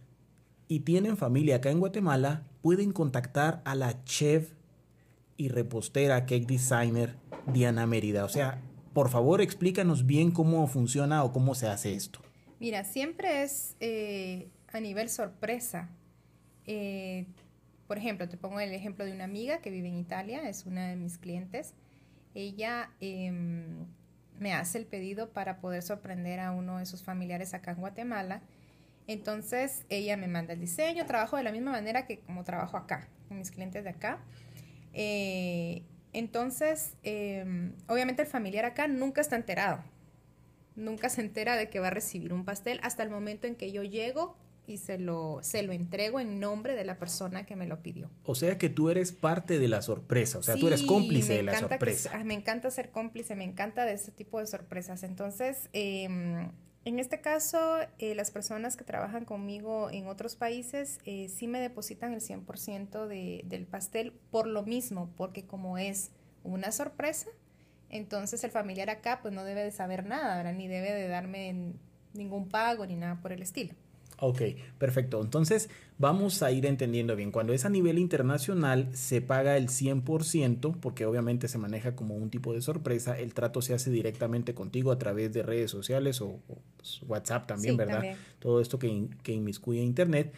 y 0.68 0.80
tienen 0.80 1.16
familia 1.16 1.56
acá 1.56 1.70
en 1.70 1.80
Guatemala, 1.80 2.42
pueden 2.60 2.92
contactar 2.92 3.62
a 3.64 3.74
la 3.74 4.04
chef 4.04 4.52
y 5.38 5.48
repostera, 5.48 6.26
cake 6.26 6.46
designer 6.46 7.22
Diana 7.46 7.86
Mérida. 7.86 8.24
O 8.24 8.28
sea, 8.28 8.60
por 8.92 9.08
favor 9.08 9.40
explícanos 9.40 10.06
bien 10.06 10.30
cómo 10.30 10.66
funciona 10.66 11.24
o 11.24 11.32
cómo 11.32 11.54
se 11.54 11.68
hace 11.68 11.94
esto. 11.94 12.20
Mira, 12.60 12.84
siempre 12.84 13.42
es 13.42 13.76
eh, 13.80 14.48
a 14.72 14.80
nivel 14.80 15.08
sorpresa. 15.08 15.88
Eh, 16.66 17.26
por 17.86 17.98
ejemplo, 17.98 18.28
te 18.28 18.36
pongo 18.36 18.60
el 18.60 18.72
ejemplo 18.72 19.04
de 19.04 19.12
una 19.12 19.24
amiga 19.24 19.58
que 19.58 19.70
vive 19.70 19.88
en 19.88 19.98
Italia, 19.98 20.48
es 20.48 20.64
una 20.66 20.88
de 20.88 20.96
mis 20.96 21.18
clientes. 21.18 21.74
Ella 22.34 22.90
em, 23.00 23.86
me 24.38 24.54
hace 24.54 24.78
el 24.78 24.86
pedido 24.86 25.30
para 25.30 25.58
poder 25.58 25.82
sorprender 25.82 26.40
a 26.40 26.52
uno 26.52 26.78
de 26.78 26.86
sus 26.86 27.02
familiares 27.02 27.52
acá 27.52 27.72
en 27.72 27.78
Guatemala. 27.78 28.42
Entonces 29.06 29.84
ella 29.88 30.16
me 30.16 30.28
manda 30.28 30.52
el 30.52 30.60
diseño, 30.60 31.04
trabajo 31.06 31.36
de 31.36 31.42
la 31.42 31.52
misma 31.52 31.72
manera 31.72 32.06
que 32.06 32.20
como 32.20 32.44
trabajo 32.44 32.76
acá, 32.76 33.08
con 33.28 33.38
mis 33.38 33.50
clientes 33.50 33.84
de 33.84 33.90
acá. 33.90 34.20
Eh, 34.94 35.82
entonces, 36.12 36.94
em, 37.02 37.72
obviamente 37.86 38.22
el 38.22 38.28
familiar 38.28 38.64
acá 38.64 38.88
nunca 38.88 39.20
está 39.20 39.36
enterado. 39.36 39.82
Nunca 40.74 41.08
se 41.08 41.20
entera 41.20 41.56
de 41.56 41.68
que 41.68 41.80
va 41.80 41.88
a 41.88 41.90
recibir 41.90 42.32
un 42.32 42.44
pastel 42.44 42.80
hasta 42.82 43.02
el 43.02 43.10
momento 43.10 43.46
en 43.46 43.54
que 43.54 43.72
yo 43.72 43.82
llego 43.82 44.36
y 44.66 44.78
se 44.78 44.98
lo, 44.98 45.40
se 45.42 45.62
lo 45.62 45.72
entrego 45.72 46.20
en 46.20 46.38
nombre 46.38 46.74
de 46.74 46.84
la 46.84 46.98
persona 46.98 47.44
que 47.44 47.56
me 47.56 47.66
lo 47.66 47.82
pidió. 47.82 48.10
O 48.24 48.34
sea 48.34 48.58
que 48.58 48.68
tú 48.68 48.90
eres 48.90 49.12
parte 49.12 49.58
de 49.58 49.68
la 49.68 49.82
sorpresa, 49.82 50.38
o 50.38 50.42
sea, 50.42 50.56
tú 50.56 50.68
eres 50.68 50.82
cómplice 50.82 51.34
de 51.34 51.42
la 51.42 51.58
sorpresa. 51.58 52.10
Ah, 52.14 52.24
me 52.24 52.34
encanta 52.34 52.70
ser 52.70 52.90
cómplice, 52.90 53.34
me 53.34 53.44
encanta 53.44 53.84
de 53.84 53.94
ese 53.94 54.12
tipo 54.12 54.38
de 54.38 54.46
sorpresas. 54.46 55.02
Entonces, 55.02 55.68
eh, 55.72 56.08
en 56.84 56.98
este 56.98 57.20
caso, 57.20 57.78
eh, 57.98 58.14
las 58.14 58.30
personas 58.32 58.76
que 58.76 58.84
trabajan 58.84 59.24
conmigo 59.24 59.88
en 59.90 60.08
otros 60.08 60.34
países 60.34 60.98
eh, 61.04 61.28
sí 61.28 61.46
me 61.46 61.60
depositan 61.60 62.12
el 62.12 62.20
100% 62.20 63.06
de, 63.06 63.42
del 63.44 63.66
pastel 63.66 64.12
por 64.30 64.46
lo 64.48 64.64
mismo, 64.64 65.12
porque 65.16 65.46
como 65.46 65.78
es 65.78 66.10
una 66.42 66.72
sorpresa, 66.72 67.30
Entonces 67.88 68.42
el 68.42 68.50
familiar 68.50 68.88
acá 68.90 69.20
pues 69.20 69.34
no 69.34 69.44
debe 69.44 69.62
de 69.62 69.70
saber 69.70 70.06
nada. 70.06 70.50
Ni 70.52 70.66
debe 70.66 70.92
de 70.92 71.08
darme 71.08 71.74
ningún 72.14 72.48
pago 72.48 72.86
ni 72.86 72.96
nada 72.96 73.20
por 73.20 73.32
el 73.32 73.42
estilo. 73.42 73.74
Ok, 74.24 74.40
perfecto. 74.78 75.20
Entonces 75.20 75.68
vamos 75.98 76.44
a 76.44 76.52
ir 76.52 76.64
entendiendo 76.66 77.16
bien. 77.16 77.32
Cuando 77.32 77.54
es 77.54 77.64
a 77.64 77.68
nivel 77.68 77.98
internacional 77.98 78.88
se 78.92 79.20
paga 79.20 79.56
el 79.56 79.66
100% 79.66 80.76
porque 80.78 81.06
obviamente 81.06 81.48
se 81.48 81.58
maneja 81.58 81.96
como 81.96 82.14
un 82.14 82.30
tipo 82.30 82.54
de 82.54 82.60
sorpresa. 82.60 83.18
El 83.18 83.34
trato 83.34 83.62
se 83.62 83.74
hace 83.74 83.90
directamente 83.90 84.54
contigo 84.54 84.92
a 84.92 84.98
través 84.98 85.32
de 85.32 85.42
redes 85.42 85.72
sociales 85.72 86.20
o, 86.20 86.38
pues, 86.76 87.00
WhatsApp 87.08 87.48
también, 87.48 87.76
¿verdad? 87.76 88.14
Todo 88.38 88.60
esto 88.60 88.78
que, 88.78 89.08
que 89.24 89.32
inmiscuye 89.32 89.80
Internet. 89.80 90.32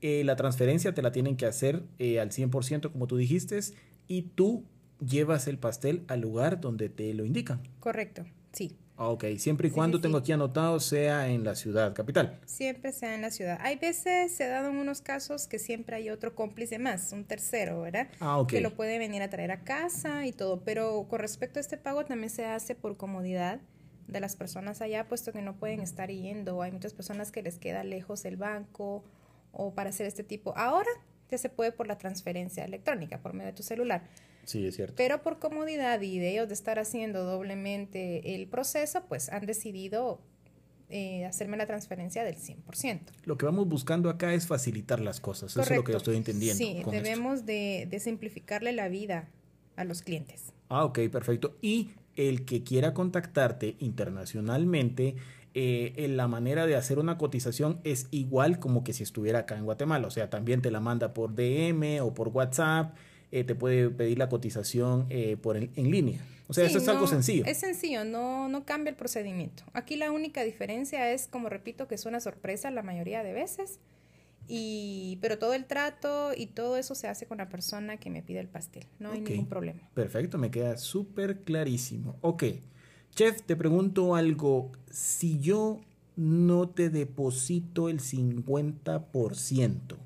Eh, 0.00 0.24
la 0.24 0.34
transferencia 0.34 0.92
te 0.92 1.00
la 1.00 1.12
tienen 1.12 1.36
que 1.36 1.46
hacer 1.46 1.84
eh, 2.00 2.18
al 2.18 2.30
100% 2.30 2.90
como 2.90 3.06
tú 3.06 3.16
dijiste 3.16 3.60
y 4.08 4.22
tú 4.22 4.64
llevas 4.98 5.46
el 5.46 5.58
pastel 5.58 6.02
al 6.08 6.22
lugar 6.22 6.60
donde 6.60 6.88
te 6.88 7.14
lo 7.14 7.24
indican. 7.24 7.62
Correcto, 7.78 8.24
sí. 8.52 8.76
Ok, 9.00 9.24
siempre 9.38 9.68
y 9.68 9.70
cuando 9.70 10.00
tengo 10.00 10.18
aquí 10.18 10.32
anotado 10.32 10.80
sea 10.80 11.28
en 11.28 11.44
la 11.44 11.54
ciudad 11.54 11.94
capital. 11.94 12.40
Siempre 12.46 12.90
sea 12.90 13.14
en 13.14 13.22
la 13.22 13.30
ciudad. 13.30 13.56
Hay 13.62 13.76
veces, 13.76 14.34
se 14.34 14.42
ha 14.42 14.48
dado 14.48 14.70
en 14.70 14.76
unos 14.76 15.02
casos 15.02 15.46
que 15.46 15.60
siempre 15.60 15.94
hay 15.94 16.10
otro 16.10 16.34
cómplice 16.34 16.80
más, 16.80 17.12
un 17.12 17.24
tercero, 17.24 17.80
¿verdad? 17.82 18.08
Ah, 18.18 18.38
ok. 18.38 18.48
Que 18.48 18.60
lo 18.60 18.74
puede 18.74 18.98
venir 18.98 19.22
a 19.22 19.30
traer 19.30 19.52
a 19.52 19.62
casa 19.62 20.26
y 20.26 20.32
todo. 20.32 20.64
Pero 20.64 21.06
con 21.08 21.20
respecto 21.20 21.60
a 21.60 21.62
este 21.62 21.76
pago 21.76 22.04
también 22.04 22.30
se 22.30 22.44
hace 22.44 22.74
por 22.74 22.96
comodidad 22.96 23.60
de 24.08 24.18
las 24.18 24.34
personas 24.34 24.82
allá, 24.82 25.06
puesto 25.06 25.32
que 25.32 25.42
no 25.42 25.54
pueden 25.54 25.78
estar 25.78 26.10
yendo. 26.10 26.60
Hay 26.60 26.72
muchas 26.72 26.92
personas 26.92 27.30
que 27.30 27.40
les 27.40 27.60
queda 27.60 27.84
lejos 27.84 28.24
el 28.24 28.36
banco 28.36 29.04
o 29.52 29.74
para 29.74 29.90
hacer 29.90 30.06
este 30.06 30.24
tipo. 30.24 30.56
Ahora 30.56 30.90
ya 31.30 31.38
se 31.38 31.48
puede 31.48 31.70
por 31.70 31.86
la 31.86 31.98
transferencia 31.98 32.64
electrónica, 32.64 33.18
por 33.18 33.32
medio 33.32 33.52
de 33.52 33.56
tu 33.56 33.62
celular. 33.62 34.02
Sí, 34.48 34.66
es 34.66 34.76
cierto. 34.76 34.94
Pero 34.96 35.20
por 35.22 35.38
comodidad 35.38 36.00
y 36.00 36.18
de 36.18 36.32
ellos 36.32 36.48
de 36.48 36.54
estar 36.54 36.78
haciendo 36.78 37.24
doblemente 37.24 38.34
el 38.34 38.48
proceso, 38.48 39.02
pues 39.06 39.28
han 39.28 39.44
decidido 39.44 40.22
eh, 40.88 41.26
hacerme 41.26 41.58
la 41.58 41.66
transferencia 41.66 42.24
del 42.24 42.36
100%. 42.36 43.00
Lo 43.26 43.36
que 43.36 43.44
vamos 43.44 43.68
buscando 43.68 44.08
acá 44.08 44.32
es 44.32 44.46
facilitar 44.46 45.00
las 45.00 45.20
cosas, 45.20 45.50
eso 45.50 45.60
es 45.60 45.70
lo 45.70 45.84
que 45.84 45.92
yo 45.92 45.98
estoy 45.98 46.16
entendiendo. 46.16 46.56
Sí, 46.56 46.82
debemos 46.90 47.44
de, 47.44 47.86
de, 47.90 48.00
simplificarle 48.00 48.72
la 48.72 48.88
vida 48.88 49.28
a 49.76 49.84
los 49.84 50.00
clientes. 50.00 50.54
Ah, 50.70 50.86
ok, 50.86 51.00
perfecto. 51.12 51.58
Y 51.60 51.90
el 52.16 52.46
que 52.46 52.64
quiera 52.64 52.94
contactarte 52.94 53.76
internacionalmente, 53.80 55.16
eh, 55.52 56.06
la 56.08 56.26
manera 56.26 56.66
de 56.66 56.74
hacer 56.74 56.98
una 56.98 57.18
cotización 57.18 57.80
es 57.84 58.08
igual 58.12 58.58
como 58.58 58.82
que 58.82 58.94
si 58.94 59.02
estuviera 59.02 59.40
acá 59.40 59.58
en 59.58 59.66
Guatemala, 59.66 60.06
o 60.06 60.10
sea, 60.10 60.30
también 60.30 60.62
te 60.62 60.70
la 60.70 60.80
manda 60.80 61.12
por 61.12 61.34
DM 61.34 62.00
o 62.00 62.14
por 62.14 62.28
WhatsApp 62.28 62.96
eh, 63.30 63.44
te 63.44 63.54
puede 63.54 63.90
pedir 63.90 64.18
la 64.18 64.28
cotización 64.28 65.06
eh, 65.10 65.36
por 65.36 65.56
en, 65.56 65.90
línea. 65.90 66.24
O 66.46 66.54
sea, 66.54 66.64
eso 66.64 66.78
es 66.78 66.88
algo 66.88 67.06
sencillo. 67.06 67.44
Es 67.44 67.58
sencillo, 67.58 68.04
no, 68.04 68.48
no 68.48 68.64
cambia 68.64 68.90
el 68.90 68.96
procedimiento. 68.96 69.64
Aquí 69.74 69.96
la 69.96 70.10
única 70.10 70.44
diferencia 70.44 71.12
es, 71.12 71.26
como 71.26 71.50
repito, 71.50 71.86
que 71.88 71.94
es 71.94 72.06
una 72.06 72.20
sorpresa 72.20 72.70
la 72.70 72.82
mayoría 72.82 73.22
de 73.22 73.34
veces. 73.34 73.80
Y, 74.50 75.18
pero 75.20 75.38
todo 75.38 75.52
el 75.52 75.66
trato 75.66 76.30
y 76.34 76.46
todo 76.46 76.78
eso 76.78 76.94
se 76.94 77.06
hace 77.06 77.26
con 77.26 77.36
la 77.36 77.50
persona 77.50 77.98
que 77.98 78.08
me 78.08 78.22
pide 78.22 78.40
el 78.40 78.48
pastel. 78.48 78.86
No 78.98 79.12
hay 79.12 79.20
ningún 79.20 79.46
problema. 79.46 79.90
Perfecto, 79.92 80.38
me 80.38 80.50
queda 80.50 80.78
súper 80.78 81.40
clarísimo. 81.42 82.16
Ok. 82.22 82.44
Chef, 83.14 83.42
te 83.42 83.56
pregunto 83.56 84.14
algo. 84.14 84.72
Si 84.90 85.38
yo 85.38 85.82
no 86.16 86.70
te 86.70 86.88
deposito 86.88 87.90
el 87.90 88.00
50%, 88.00 89.96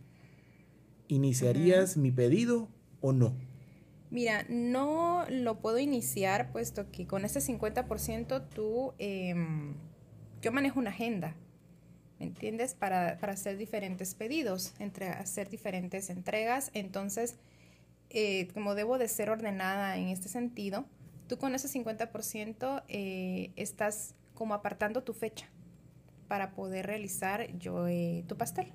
¿iniciarías 1.07 1.97
mi 1.97 2.11
pedido 2.11 2.69
o 3.03 3.13
no? 3.13 3.35
Mira, 4.11 4.45
no 4.49 5.25
lo 5.29 5.59
puedo 5.61 5.79
iniciar 5.79 6.53
puesto 6.53 6.91
que 6.91 7.07
con 7.07 7.25
ese 7.25 7.41
50% 7.41 8.43
tú, 8.55 8.95
em, 8.99 9.75
yo 10.41 10.53
manejo 10.53 10.79
una 10.81 10.91
agenda, 10.91 11.35
¿me 12.19 12.27
entiendes? 12.27 12.75
Para, 12.75 13.19
para, 13.19 13.33
hacer 13.33 13.57
diferentes 13.57 14.15
pedidos, 14.15 14.75
entre 14.79 15.09
hacer 15.09 15.49
diferentes 15.49 16.11
entregas. 16.11 16.71
Entonces, 16.75 17.39
eh, 18.11 18.49
como 18.53 18.75
debo 18.75 18.99
de 18.99 19.09
ser 19.09 19.31
ordenada 19.31 19.97
en 19.97 20.09
este 20.09 20.29
sentido, 20.29 20.85
tú 21.27 21.39
con 21.39 21.55
ese 21.55 21.69
50% 21.69 22.83
eh, 22.89 23.53
estás 23.57 24.15
como 24.35 24.53
apartando 24.53 25.03
tu 25.03 25.15
fecha 25.15 25.49
para 26.29 26.51
poder 26.53 26.87
realizar 26.87 27.57
yo 27.59 27.89
eh, 27.89 28.25
tu 28.27 28.37
pastel. 28.37 28.73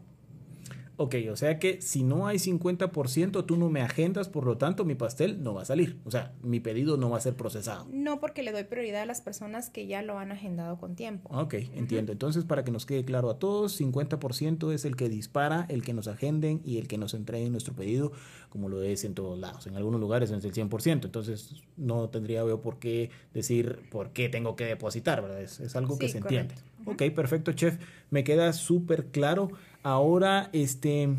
Ok, 0.99 1.15
o 1.31 1.35
sea 1.35 1.59
que 1.59 1.79
si 1.79 2.03
no 2.03 2.25
hay 2.25 2.37
50%, 2.37 3.45
tú 3.45 3.55
no 3.55 3.69
me 3.69 3.81
agendas, 3.81 4.29
por 4.29 4.45
lo 4.45 4.57
tanto 4.57 4.83
mi 4.83 4.95
pastel 4.95 5.43
no 5.43 5.53
va 5.53 5.61
a 5.61 5.65
salir. 5.65 5.99
O 6.05 6.11
sea, 6.11 6.33
mi 6.41 6.59
pedido 6.59 6.97
no 6.97 7.11
va 7.11 7.17
a 7.17 7.21
ser 7.21 7.35
procesado. 7.35 7.87
No, 7.91 8.19
porque 8.19 8.41
le 8.41 8.51
doy 8.51 8.63
prioridad 8.63 9.03
a 9.03 9.05
las 9.05 9.21
personas 9.21 9.69
que 9.69 9.85
ya 9.85 10.01
lo 10.01 10.17
han 10.17 10.31
agendado 10.31 10.79
con 10.79 10.95
tiempo. 10.95 11.29
Ok, 11.31 11.53
entiendo. 11.75 12.11
Entonces, 12.11 12.45
para 12.45 12.63
que 12.63 12.71
nos 12.71 12.87
quede 12.87 13.05
claro 13.05 13.29
a 13.29 13.37
todos, 13.37 13.79
50% 13.79 14.73
es 14.73 14.85
el 14.85 14.95
que 14.95 15.07
dispara, 15.07 15.67
el 15.69 15.83
que 15.83 15.93
nos 15.93 16.07
agenden 16.07 16.61
y 16.65 16.79
el 16.79 16.87
que 16.87 16.97
nos 16.97 17.13
entregue 17.13 17.47
nuestro 17.51 17.75
pedido, 17.75 18.11
como 18.49 18.67
lo 18.67 18.81
es 18.81 19.03
en 19.03 19.13
todos 19.13 19.37
lados. 19.37 19.67
En 19.67 19.75
algunos 19.75 20.01
lugares 20.01 20.31
es 20.31 20.43
el 20.43 20.51
100%. 20.51 21.05
Entonces, 21.05 21.61
no 21.75 22.09
tendría 22.09 22.39
yo 22.39 22.59
por 22.61 22.79
qué 22.79 23.11
decir 23.35 23.81
por 23.91 24.13
qué 24.13 24.29
tengo 24.29 24.55
que 24.55 24.65
depositar, 24.65 25.21
¿verdad? 25.21 25.41
Es, 25.41 25.75
algo 25.75 25.99
que 25.99 26.09
se 26.09 26.17
entiende. 26.17 26.55
Ok, 26.85 27.03
perfecto, 27.13 27.51
chef. 27.51 27.77
Me 28.09 28.23
queda 28.23 28.51
súper 28.53 29.07
claro. 29.07 29.51
Ahora, 29.83 30.49
este, 30.53 31.09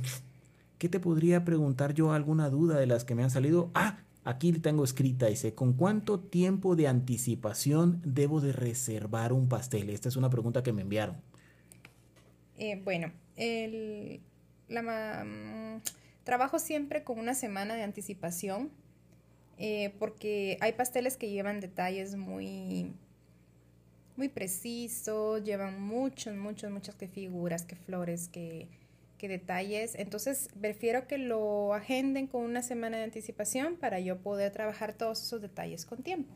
¿qué 0.79 0.89
te 0.89 1.01
podría 1.01 1.45
preguntar 1.45 1.95
yo? 1.95 2.13
¿Alguna 2.13 2.51
duda 2.51 2.79
de 2.79 2.87
las 2.87 3.05
que 3.05 3.15
me 3.15 3.23
han 3.23 3.31
salido? 3.31 3.71
Ah, 3.75 3.99
aquí 4.25 4.53
tengo 4.53 4.85
escrita, 4.85 5.27
dice, 5.27 5.55
¿con 5.55 5.73
cuánto 5.73 6.21
tiempo 6.21 6.77
de 6.77 6.89
anticipación 6.89 8.01
debo 8.05 8.41
de 8.41 8.53
reservar 8.53 9.33
un 9.33 9.49
pastel? 9.49 9.91
Esta 9.91 10.09
es 10.09 10.17
una 10.17 10.31
pregunta 10.31 10.63
que 10.63 10.73
me 10.73 10.83
enviaron. 10.83 11.17
Eh, 12.57 12.81
bueno, 12.85 13.13
el, 13.37 14.21
mm, 14.69 15.77
trabajo 16.25 16.59
siempre 16.59 17.05
con 17.05 17.19
una 17.19 17.35
semana 17.35 17.75
de 17.75 17.85
anticipación 17.85 18.71
eh, 19.59 19.95
porque 19.99 20.57
hay 20.61 20.73
pasteles 20.73 21.17
que 21.17 21.31
llevan 21.31 21.61
detalles 21.61 22.15
muy 22.15 22.93
muy 24.19 24.29
preciso, 24.29 25.39
llevan 25.39 25.81
muchos, 25.81 26.37
muchos, 26.37 26.71
muchas 26.71 26.97
que 26.97 27.09
figuras, 27.09 27.65
que 27.65 27.77
flores, 27.77 28.29
que, 28.29 28.69
que 29.17 29.29
detalles. 29.29 29.95
Entonces, 29.95 30.51
prefiero 30.61 31.07
que 31.07 31.19
lo 31.19 31.73
agenden 31.73 32.27
con 32.27 32.43
una 32.43 32.63
semana 32.63 32.99
de 32.99 33.05
anticipación 33.05 33.77
para 33.77 34.01
yo 34.01 34.19
poder 34.19 34.53
trabajar 34.53 34.93
todos 34.93 35.23
esos 35.23 35.41
detalles 35.41 35.87
con 35.87 36.03
tiempo. 36.03 36.35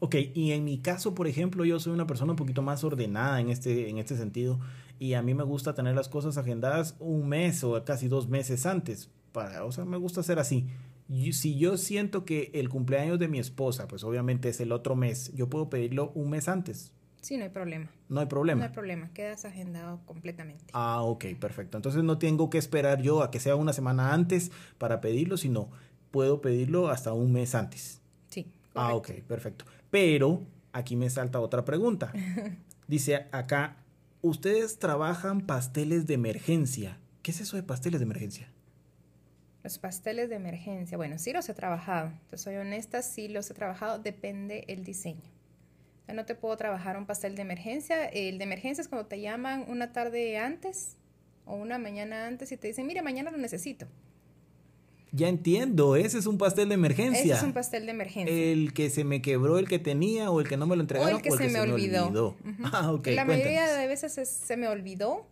Ok, 0.00 0.16
y 0.34 0.50
en 0.50 0.64
mi 0.64 0.78
caso, 0.78 1.14
por 1.14 1.28
ejemplo, 1.28 1.64
yo 1.64 1.78
soy 1.78 1.92
una 1.92 2.08
persona 2.08 2.32
un 2.32 2.36
poquito 2.36 2.60
más 2.60 2.82
ordenada 2.82 3.40
en 3.40 3.50
este, 3.50 3.88
en 3.88 3.98
este 3.98 4.16
sentido 4.16 4.58
y 4.98 5.14
a 5.14 5.22
mí 5.22 5.32
me 5.32 5.44
gusta 5.44 5.74
tener 5.74 5.94
las 5.94 6.08
cosas 6.08 6.36
agendadas 6.38 6.96
un 6.98 7.28
mes 7.28 7.62
o 7.62 7.84
casi 7.84 8.08
dos 8.08 8.28
meses 8.28 8.66
antes. 8.66 9.10
Para, 9.30 9.64
o 9.64 9.70
sea, 9.70 9.84
me 9.84 9.96
gusta 9.96 10.20
hacer 10.20 10.40
así. 10.40 10.66
si 11.32 11.56
yo 11.56 11.76
siento 11.76 12.24
que 12.24 12.50
el 12.54 12.68
cumpleaños 12.68 13.20
de 13.20 13.28
mi 13.28 13.38
esposa, 13.38 13.86
pues 13.86 14.02
obviamente 14.02 14.48
es 14.48 14.60
el 14.60 14.72
otro 14.72 14.96
mes, 14.96 15.32
yo 15.34 15.48
puedo 15.48 15.70
pedirlo 15.70 16.10
un 16.16 16.30
mes 16.30 16.48
antes. 16.48 16.92
Sí, 17.22 17.36
no 17.36 17.44
hay 17.44 17.50
problema. 17.50 17.88
No 18.08 18.20
hay 18.20 18.26
problema. 18.26 18.58
No 18.58 18.66
hay 18.66 18.72
problema, 18.72 19.10
quedas 19.14 19.44
agendado 19.44 20.00
completamente. 20.06 20.64
Ah, 20.72 21.02
ok, 21.02 21.26
perfecto. 21.38 21.78
Entonces 21.78 22.02
no 22.02 22.18
tengo 22.18 22.50
que 22.50 22.58
esperar 22.58 23.00
yo 23.00 23.22
a 23.22 23.30
que 23.30 23.38
sea 23.38 23.54
una 23.54 23.72
semana 23.72 24.12
antes 24.12 24.50
para 24.76 25.00
pedirlo, 25.00 25.36
sino 25.36 25.70
puedo 26.10 26.40
pedirlo 26.40 26.88
hasta 26.88 27.12
un 27.12 27.32
mes 27.32 27.54
antes. 27.54 28.00
Sí. 28.28 28.50
Ah, 28.74 28.94
ok, 28.96 29.12
perfecto. 29.28 29.64
Pero 29.88 30.42
aquí 30.72 30.96
me 30.96 31.08
salta 31.10 31.38
otra 31.38 31.64
pregunta. 31.64 32.12
Dice 32.88 33.26
acá, 33.30 33.76
ustedes 34.20 34.80
trabajan 34.80 35.42
pasteles 35.42 36.08
de 36.08 36.14
emergencia. 36.14 36.98
¿Qué 37.22 37.30
es 37.30 37.40
eso 37.40 37.56
de 37.56 37.62
pasteles 37.62 38.00
de 38.00 38.04
emergencia? 38.04 38.48
Los 39.62 39.78
pasteles 39.78 40.28
de 40.28 40.34
emergencia, 40.34 40.96
bueno, 40.96 41.20
sí 41.20 41.32
los 41.32 41.48
he 41.48 41.54
trabajado. 41.54 42.10
Te 42.30 42.36
soy 42.36 42.56
honesta, 42.56 43.00
sí 43.00 43.28
los 43.28 43.48
he 43.48 43.54
trabajado, 43.54 44.00
depende 44.00 44.64
el 44.66 44.82
diseño 44.82 45.30
no 46.08 46.24
te 46.24 46.34
puedo 46.34 46.56
trabajar 46.56 46.96
un 46.96 47.06
pastel 47.06 47.36
de 47.36 47.42
emergencia. 47.42 48.06
El 48.06 48.38
de 48.38 48.44
emergencia 48.44 48.82
es 48.82 48.88
cuando 48.88 49.06
te 49.06 49.20
llaman 49.20 49.64
una 49.68 49.92
tarde 49.92 50.38
antes 50.38 50.96
o 51.44 51.54
una 51.54 51.78
mañana 51.78 52.26
antes 52.26 52.52
y 52.52 52.56
te 52.56 52.68
dicen, 52.68 52.86
mire, 52.86 53.02
mañana 53.02 53.30
lo 53.30 53.38
necesito. 53.38 53.86
Ya 55.14 55.28
entiendo, 55.28 55.94
ese 55.94 56.18
es 56.18 56.26
un 56.26 56.38
pastel 56.38 56.70
de 56.70 56.74
emergencia. 56.74 57.20
Ese 57.20 57.34
es 57.34 57.42
un 57.42 57.52
pastel 57.52 57.84
de 57.84 57.92
emergencia. 57.92 58.34
El 58.34 58.72
que 58.72 58.88
se 58.88 59.04
me 59.04 59.20
quebró, 59.20 59.58
el 59.58 59.68
que 59.68 59.78
tenía, 59.78 60.30
o 60.30 60.40
el 60.40 60.48
que 60.48 60.56
no 60.56 60.66
me 60.66 60.74
lo 60.74 60.80
entregaron, 60.80 61.12
o 61.12 61.16
el 61.16 61.22
que, 61.22 61.30
se, 61.30 61.48
me, 61.48 61.60
olvidó. 61.60 62.34
ah, 62.72 62.92
okay, 62.92 63.14
La 63.14 63.26
mayoría 63.26 63.66
de 63.76 63.86
veces 63.86 64.14
se 64.26 64.56
me 64.56 64.68
olvidó. 64.68 65.26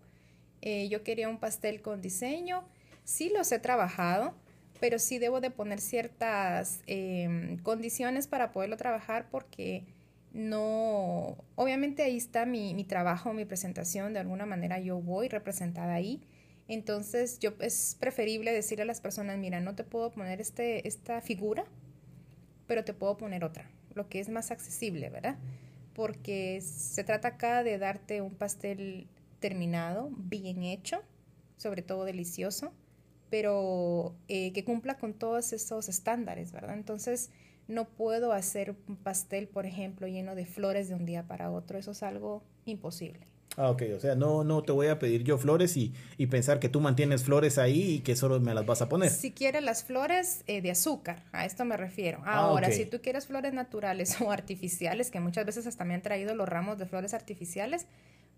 Eh, 0.61 0.89
yo 0.91 1.03
quería 1.03 1.31
un 1.31 1.39
pastel 1.39 1.81
con 1.81 2.03
diseño. 2.03 2.63
Sí 3.05 3.33
los 3.35 3.51
he 3.53 3.59
trabajado, 3.59 4.35
pero 4.81 4.99
sí 4.99 5.19
debo 5.19 5.41
de 5.41 5.51
poner 5.51 5.81
ciertas 5.81 6.81
em, 6.87 7.57
condiciones 7.59 8.27
para 8.27 8.53
poderlo 8.53 8.77
trabajar 8.77 9.29
porque 9.31 9.85
no, 10.33 11.37
obviamente 11.57 12.03
ahí 12.03 12.17
está 12.17 12.47
mi, 12.47 12.75
mi, 12.75 12.85
trabajo, 12.85 13.33
mi 13.33 13.45
presentación, 13.45 14.13
de 14.13 14.21
alguna 14.21 14.47
manera 14.47 14.79
yo 14.79 15.01
voy 15.01 15.29
representada 15.29 15.95
ahí. 15.95 16.23
Entonces 16.69 17.41
yo 17.41 17.55
es 17.61 17.97
preferible 17.99 18.53
decirle 18.53 18.83
a 18.83 18.87
las 18.87 19.01
personas, 19.01 19.39
mira, 19.39 19.61
no 19.61 19.75
te 19.75 19.83
puedo 19.83 20.13
poner 20.13 20.41
este, 20.41 20.87
esta 20.87 21.21
figura, 21.21 21.65
pero 22.69 22.85
te 22.85 22.95
puedo 22.95 23.17
poner 23.17 23.45
otra. 23.45 23.69
lo 23.95 24.09
que 24.09 24.21
es 24.21 24.29
más 24.29 24.53
accesible, 24.53 25.11
¿verdad? 25.11 25.37
Porque 25.95 26.61
se 26.61 27.03
trata 27.03 27.29
acá 27.29 27.65
de 27.65 27.79
darte 27.79 28.23
un 28.23 28.35
pastel 28.37 29.09
terminado, 29.41 30.11
bien 30.17 30.63
hecho, 30.63 31.03
sobre 31.57 31.83
todo 31.83 32.05
delicioso, 32.05 32.73
pero 33.31 34.15
eh, 34.29 34.53
que 34.53 34.65
cumpla 34.65 34.97
con 34.97 35.15
todos 35.15 35.53
esos 35.53 35.89
estándares, 35.89 36.53
¿verdad? 36.53 36.75
Entonces, 36.75 37.31
no 37.71 37.89
puedo 37.89 38.33
hacer 38.33 38.75
un 38.89 38.97
pastel, 38.97 39.49
por 39.49 39.67
ejemplo, 39.67 40.07
lleno 40.07 40.35
de 40.35 40.47
flores 40.47 40.89
de 40.89 40.95
un 40.95 41.07
día 41.07 41.27
para 41.27 41.51
otro. 41.51 41.79
Eso 41.79 41.93
es 41.93 42.03
algo 42.03 42.43
imposible. 42.65 43.27
Ah, 43.57 43.71
ok. 43.71 43.83
O 43.97 44.01
sea, 44.01 44.15
no, 44.15 44.45
no 44.45 44.63
te 44.63 44.73
voy 44.73 44.87
a 44.87 44.99
pedir 44.99 45.25
yo 45.25 45.37
flores 45.37 45.77
y, 45.77 45.93
y 46.17 46.27
pensar 46.27 46.61
que 46.61 46.69
tú 46.69 46.81
mantienes 46.81 47.25
flores 47.25 47.59
ahí 47.59 47.95
y 47.95 47.99
que 48.01 48.17
solo 48.17 48.41
me 48.41 48.55
las 48.55 48.65
vas 48.65 48.81
a 48.83 48.89
poner. 48.89 49.11
Si 49.11 49.33
quieres 49.33 49.63
las 49.63 49.85
flores 49.85 50.45
eh, 50.47 50.63
de 50.63 50.71
azúcar, 50.71 51.25
a 51.33 51.45
esto 51.45 51.65
me 51.65 51.77
refiero. 51.77 52.21
Ah, 52.25 52.41
Ahora, 52.41 52.71
si 52.71 52.87
tú 52.87 53.01
quieres 53.03 53.27
flores 53.27 53.53
naturales 53.53 54.21
o 54.23 54.31
artificiales, 54.31 55.11
que 55.11 55.21
muchas 55.21 55.47
veces 55.47 55.67
hasta 55.67 55.85
me 55.85 55.95
han 55.95 56.03
traído 56.03 56.35
los 56.35 56.49
ramos 56.49 56.79
de 56.79 56.87
flores 56.87 57.13
artificiales, 57.13 57.87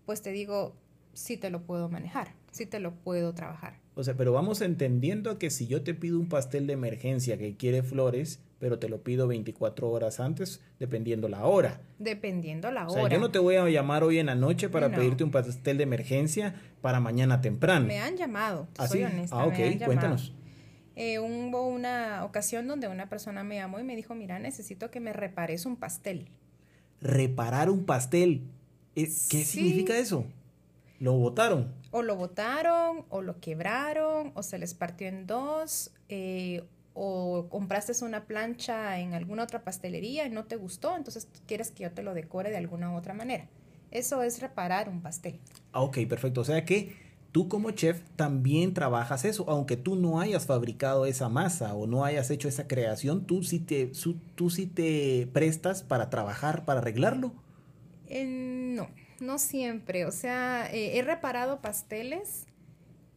pues 0.05 0.21
te 0.21 0.31
digo, 0.31 0.75
sí 1.13 1.37
te 1.37 1.49
lo 1.49 1.61
puedo 1.61 1.89
manejar, 1.89 2.33
sí 2.51 2.65
te 2.65 2.79
lo 2.79 2.93
puedo 2.95 3.33
trabajar. 3.33 3.79
O 3.95 4.03
sea, 4.03 4.15
pero 4.15 4.33
vamos 4.33 4.61
entendiendo 4.61 5.37
que 5.37 5.51
si 5.51 5.67
yo 5.67 5.83
te 5.83 5.93
pido 5.93 6.19
un 6.19 6.27
pastel 6.27 6.65
de 6.65 6.73
emergencia 6.73 7.37
que 7.37 7.55
quiere 7.55 7.83
flores, 7.83 8.39
pero 8.63 8.79
te 8.79 8.87
lo 8.87 9.03
pido 9.03 9.27
24 9.27 9.91
horas 9.91 10.21
antes, 10.21 10.61
dependiendo 10.79 11.27
la 11.27 11.43
hora. 11.43 11.81
Dependiendo 11.99 12.71
la 12.71 12.87
hora. 12.87 12.91
O 12.91 13.07
sea, 13.07 13.09
yo 13.09 13.19
no 13.19 13.29
te 13.29 13.37
voy 13.37 13.57
a 13.57 13.67
llamar 13.67 14.05
hoy 14.05 14.19
en 14.19 14.27
la 14.27 14.35
noche 14.35 14.69
para 14.69 14.89
pedirte 14.89 15.25
un 15.25 15.31
pastel 15.31 15.75
de 15.75 15.83
emergencia 15.83 16.55
para 16.79 17.01
mañana 17.01 17.41
temprano. 17.41 17.87
Me 17.87 17.99
han 17.99 18.15
llamado, 18.15 18.69
¿Ah, 18.77 18.87
soy 18.87 19.03
honesta. 19.03 19.35
Ah, 19.37 19.47
ok, 19.47 19.83
cuéntanos. 19.83 20.31
Eh, 20.95 21.19
hubo 21.19 21.67
una 21.67 22.23
ocasión 22.23 22.65
donde 22.65 22.87
una 22.87 23.09
persona 23.09 23.43
me 23.43 23.55
llamó 23.55 23.81
y 23.81 23.83
me 23.83 23.97
dijo, 23.97 24.15
mira, 24.15 24.39
necesito 24.39 24.89
que 24.89 25.01
me 25.01 25.11
repares 25.11 25.65
un 25.65 25.75
pastel. 25.75 26.29
Reparar 27.01 27.69
un 27.69 27.83
pastel. 27.83 28.43
Eh, 28.95 29.09
¿Qué 29.29 29.43
significa 29.43 29.97
eso? 29.97 30.25
¿Lo 31.01 31.11
botaron? 31.15 31.73
O 31.91 32.01
lo 32.01 32.15
botaron, 32.15 33.03
o 33.09 33.21
lo 33.21 33.41
quebraron, 33.41 34.31
o 34.35 34.41
se 34.41 34.57
les 34.57 34.73
partió 34.73 35.09
en 35.09 35.27
dos, 35.27 35.91
eh, 36.07 36.63
o 36.93 37.47
compraste 37.49 37.93
una 38.03 38.25
plancha 38.25 38.99
en 38.99 39.13
alguna 39.13 39.43
otra 39.43 39.63
pastelería 39.63 40.25
y 40.25 40.29
no 40.29 40.45
te 40.45 40.55
gustó, 40.55 40.95
entonces 40.95 41.27
quieres 41.47 41.71
que 41.71 41.83
yo 41.83 41.91
te 41.91 42.03
lo 42.03 42.13
decore 42.13 42.49
de 42.49 42.57
alguna 42.57 42.93
otra 42.95 43.13
manera. 43.13 43.47
Eso 43.91 44.23
es 44.23 44.41
reparar 44.41 44.89
un 44.89 45.01
pastel. 45.01 45.39
Ah, 45.71 45.81
ok, 45.81 45.99
perfecto. 46.07 46.41
O 46.41 46.45
sea 46.45 46.65
que 46.65 46.95
tú 47.31 47.47
como 47.47 47.71
chef 47.71 48.01
también 48.15 48.73
trabajas 48.73 49.25
eso, 49.25 49.45
aunque 49.47 49.77
tú 49.77 49.95
no 49.95 50.19
hayas 50.19 50.45
fabricado 50.45 51.05
esa 51.05 51.29
masa 51.29 51.75
o 51.75 51.87
no 51.87 52.03
hayas 52.03 52.29
hecho 52.31 52.47
esa 52.47 52.67
creación, 52.67 53.25
tú 53.25 53.43
sí 53.43 53.59
te, 53.59 53.91
tú 54.35 54.49
sí 54.49 54.67
te 54.67 55.27
prestas 55.33 55.83
para 55.83 56.09
trabajar, 56.09 56.65
para 56.65 56.79
arreglarlo. 56.79 57.33
no 58.09 58.87
no 59.23 59.39
siempre. 59.39 60.05
O 60.05 60.11
sea, 60.11 60.69
eh, 60.71 60.97
he 60.97 61.01
reparado 61.01 61.61
pasteles. 61.61 62.45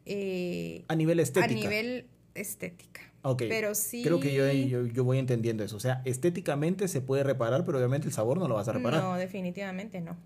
Eh, 0.07 0.85
a 0.89 0.95
nivel 0.95 1.21
estética. 1.21 1.53
A 1.53 1.55
nivel 1.55 2.07
estética. 2.35 3.01
Ok. 3.29 3.43
Pero 3.49 3.75
sí. 3.75 4.05
Creo 4.05 4.21
que 4.21 4.33
yo, 4.33 4.87
yo, 4.87 5.05
voy 5.05 5.19
entendiendo 5.19 5.65
eso. 5.65 5.77
O 5.77 5.81
sea, 5.81 6.01
estéticamente 6.05 6.87
se 6.87 7.01
puede 7.01 7.25
reparar, 7.25 7.65
pero 7.65 7.79
obviamente 7.79 8.07
el 8.07 8.13
sabor 8.13 8.39
no 8.39 8.47
lo 8.47 8.55
vas 8.55 8.69
a 8.69 8.73
reparar. 8.73 9.03
No, 9.03 9.17
definitivamente 9.17 10.01
no. 10.01 10.17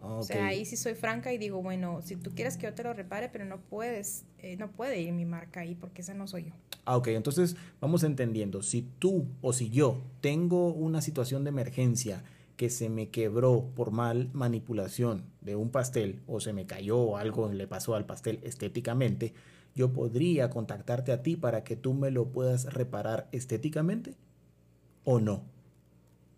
O 0.00 0.22
sea, 0.22 0.46
ahí 0.46 0.64
sí 0.64 0.76
soy 0.76 0.94
franca 0.94 1.32
y 1.32 1.38
digo, 1.38 1.60
bueno, 1.62 2.00
si 2.02 2.16
tú 2.16 2.30
quieres 2.34 2.56
que 2.56 2.64
yo 2.64 2.74
te 2.74 2.82
lo 2.84 2.94
repare, 2.94 3.28
pero 3.28 3.44
no 3.44 3.58
puedes, 3.58 4.24
eh, 4.38 4.56
no 4.56 4.70
puede 4.70 5.00
ir 5.00 5.12
mi 5.12 5.24
marca 5.24 5.60
ahí 5.60 5.74
porque 5.74 6.02
esa 6.02 6.14
no 6.14 6.28
soy 6.28 6.44
yo. 6.44 6.52
Ah, 6.84 6.96
ok, 6.96 7.08
entonces 7.08 7.56
vamos 7.80 8.04
entendiendo. 8.04 8.62
Si 8.62 8.82
tú 9.00 9.26
o 9.42 9.52
si 9.52 9.68
yo 9.68 10.00
tengo 10.20 10.72
una 10.72 11.02
situación 11.02 11.42
de 11.44 11.48
emergencia 11.48 12.22
que 12.56 12.70
se 12.70 12.88
me 12.88 13.08
quebró 13.10 13.68
por 13.74 13.90
mal 13.90 14.30
manipulación 14.32 15.24
de 15.40 15.56
un 15.56 15.70
pastel 15.70 16.20
o 16.26 16.40
se 16.40 16.52
me 16.52 16.64
cayó 16.66 16.98
o 16.98 17.16
algo 17.16 17.52
le 17.52 17.66
pasó 17.66 17.96
al 17.96 18.06
pastel 18.06 18.38
estéticamente, 18.44 19.34
yo 19.76 19.92
podría 19.92 20.50
contactarte 20.50 21.12
a 21.12 21.22
ti 21.22 21.36
para 21.36 21.62
que 21.62 21.76
tú 21.76 21.94
me 21.94 22.10
lo 22.10 22.32
puedas 22.32 22.72
reparar 22.72 23.28
estéticamente 23.30 24.16
o 25.04 25.20
no. 25.20 25.44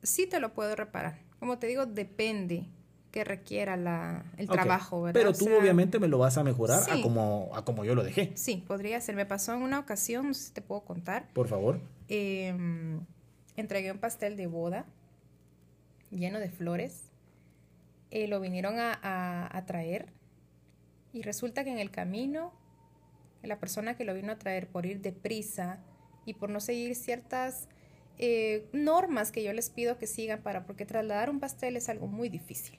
Sí 0.02 0.26
te 0.26 0.40
lo 0.40 0.52
puedo 0.52 0.76
reparar. 0.76 1.20
Como 1.38 1.58
te 1.58 1.66
digo, 1.68 1.86
depende 1.86 2.66
que 3.10 3.24
requiera 3.24 3.76
la, 3.76 4.24
el 4.36 4.48
trabajo, 4.48 5.02
¿verdad? 5.02 5.18
Pero 5.18 5.32
tú 5.32 5.46
obviamente 5.56 5.98
me 5.98 6.08
lo 6.08 6.18
vas 6.18 6.36
a 6.36 6.44
mejorar 6.44 6.82
a, 6.90 7.00
como, 7.00 7.50
a 7.54 7.64
como 7.64 7.84
yo 7.84 7.94
lo 7.94 8.04
dejé. 8.04 8.32
Sí, 8.34 8.62
podría 8.66 9.00
ser. 9.00 9.16
Me 9.16 9.24
pasó 9.24 9.54
en 9.54 9.62
una 9.62 9.78
ocasión, 9.78 10.28
no 10.28 10.34
sé 10.34 10.48
si 10.48 10.52
te 10.52 10.60
puedo 10.60 10.82
contar. 10.82 11.28
Por 11.32 11.48
favor. 11.48 11.80
Em, 12.08 13.00
entregué 13.56 13.90
un 13.92 13.98
pastel 13.98 14.36
de 14.36 14.46
boda 14.46 14.84
lleno 16.10 16.38
de 16.38 16.50
flores. 16.50 17.04
Eh, 18.10 18.26
lo 18.26 18.40
vinieron 18.40 18.76
a, 18.78 19.64
traer 19.66 20.06
y 21.12 21.22
resulta 21.22 21.64
que 21.64 21.70
en 21.70 21.78
el 21.78 21.90
camino 21.90 22.52
la 23.42 23.58
persona 23.58 23.96
que 23.96 24.04
lo 24.04 24.14
vino 24.14 24.32
a 24.32 24.38
traer 24.38 24.68
por 24.68 24.86
ir 24.86 25.00
deprisa 25.00 25.78
y 26.24 26.34
por 26.34 26.50
no 26.50 26.60
seguir 26.60 26.94
ciertas 26.94 27.68
eh, 28.18 28.68
normas 28.72 29.30
que 29.30 29.42
yo 29.42 29.52
les 29.52 29.70
pido 29.70 29.96
que 29.96 30.06
sigan 30.06 30.42
para, 30.42 30.66
porque 30.66 30.84
trasladar 30.84 31.30
un 31.30 31.40
pastel 31.40 31.76
es 31.76 31.88
algo 31.88 32.06
muy 32.06 32.28
difícil. 32.28 32.78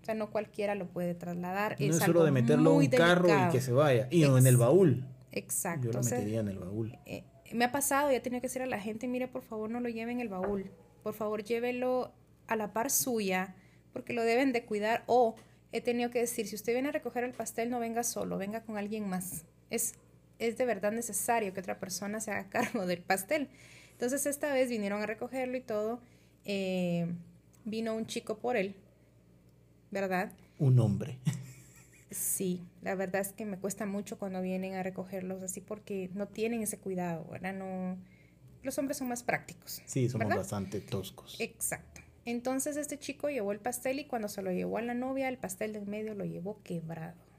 O 0.00 0.04
sea, 0.04 0.14
no 0.14 0.30
cualquiera 0.30 0.74
lo 0.74 0.86
puede 0.86 1.14
trasladar. 1.14 1.76
No 1.78 1.86
es, 1.86 1.98
solo 1.98 2.24
de 2.24 2.30
meterlo 2.30 2.80
en 2.80 2.86
un 2.86 2.86
carro 2.86 3.28
y 3.28 3.52
que 3.52 3.60
se 3.60 3.72
vaya. 3.72 4.08
Y 4.10 4.24
en 4.24 4.46
el 4.46 4.56
baúl. 4.56 5.04
Exacto. 5.32 5.88
Yo 5.88 5.92
lo 5.92 6.02
metería 6.02 6.40
en 6.40 6.48
el 6.48 6.58
baúl. 6.58 6.98
Eh, 7.04 7.24
me 7.52 7.64
ha 7.64 7.72
pasado, 7.72 8.10
ya 8.10 8.22
tenía 8.22 8.40
que 8.40 8.46
decir 8.46 8.62
a 8.62 8.66
la 8.66 8.80
gente, 8.80 9.08
mire, 9.08 9.28
por 9.28 9.42
favor, 9.42 9.68
no 9.70 9.80
lo 9.80 9.88
lleven 9.88 10.16
en 10.16 10.20
el 10.20 10.28
baúl. 10.28 10.70
Por 11.02 11.14
favor, 11.14 11.42
llévelo 11.42 12.12
a 12.46 12.56
la 12.56 12.72
par 12.72 12.90
suya, 12.90 13.56
porque 13.92 14.12
lo 14.12 14.22
deben 14.22 14.52
de 14.52 14.64
cuidar. 14.64 15.02
O 15.06 15.34
he 15.72 15.80
tenido 15.80 16.10
que 16.10 16.20
decir, 16.20 16.46
si 16.46 16.54
usted 16.54 16.72
viene 16.72 16.88
a 16.88 16.92
recoger 16.92 17.24
el 17.24 17.32
pastel, 17.32 17.70
no 17.70 17.80
venga 17.80 18.04
solo, 18.04 18.38
venga 18.38 18.62
con 18.62 18.78
alguien 18.78 19.08
más. 19.08 19.44
Es, 19.70 19.94
es 20.38 20.58
de 20.58 20.64
verdad 20.64 20.92
necesario 20.92 21.54
que 21.54 21.60
otra 21.60 21.78
persona 21.78 22.20
se 22.20 22.30
haga 22.30 22.48
cargo 22.50 22.86
del 22.86 23.02
pastel. 23.02 23.48
Entonces 23.92 24.26
esta 24.26 24.52
vez 24.52 24.68
vinieron 24.68 25.02
a 25.02 25.06
recogerlo 25.06 25.56
y 25.56 25.62
todo. 25.62 26.00
Eh, 26.44 27.06
vino 27.64 27.94
un 27.94 28.06
chico 28.06 28.38
por 28.38 28.56
él, 28.56 28.74
¿verdad? 29.90 30.32
Un 30.58 30.78
hombre. 30.78 31.18
Sí, 32.12 32.60
la 32.82 32.96
verdad 32.96 33.20
es 33.20 33.32
que 33.32 33.44
me 33.44 33.56
cuesta 33.56 33.86
mucho 33.86 34.18
cuando 34.18 34.42
vienen 34.42 34.74
a 34.74 34.82
recogerlos 34.82 35.44
así 35.44 35.60
porque 35.60 36.10
no 36.12 36.26
tienen 36.26 36.60
ese 36.60 36.76
cuidado, 36.76 37.24
¿verdad? 37.30 37.54
No, 37.54 37.96
los 38.64 38.76
hombres 38.78 38.96
son 38.96 39.08
más 39.08 39.22
prácticos. 39.22 39.80
Sí, 39.86 40.08
somos 40.08 40.28
bastante 40.28 40.80
toscos. 40.80 41.36
Exacto. 41.38 42.00
Entonces 42.24 42.76
este 42.76 42.98
chico 42.98 43.30
llevó 43.30 43.52
el 43.52 43.60
pastel 43.60 44.00
y 44.00 44.06
cuando 44.06 44.28
se 44.28 44.42
lo 44.42 44.50
llevó 44.50 44.78
a 44.78 44.82
la 44.82 44.94
novia, 44.94 45.28
el 45.28 45.38
pastel 45.38 45.72
del 45.72 45.86
medio 45.86 46.14
lo 46.14 46.24
llevó 46.24 46.60
quebrado. 46.64 47.29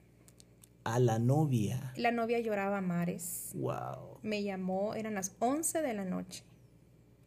A 0.84 1.00
la 1.00 1.20
novia. 1.20 1.94
La 1.96 2.12
novia 2.12 2.40
lloraba 2.40 2.80
a 2.80 2.82
mares. 2.82 3.52
Wow. 3.54 4.20
Me 4.24 4.44
llamó, 4.44 4.96
eran 4.96 5.14
las 5.14 5.36
11 5.40 5.82
de 5.82 5.94
la 5.94 6.06
noche. 6.06 6.44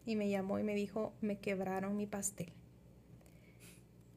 Y 0.06 0.16
me 0.16 0.28
llamó 0.28 0.58
y 0.58 0.64
me 0.64 0.74
dijo, 0.74 1.14
me 1.20 1.38
quebraron 1.38 1.96
mi 1.96 2.06
pastel. 2.06 2.52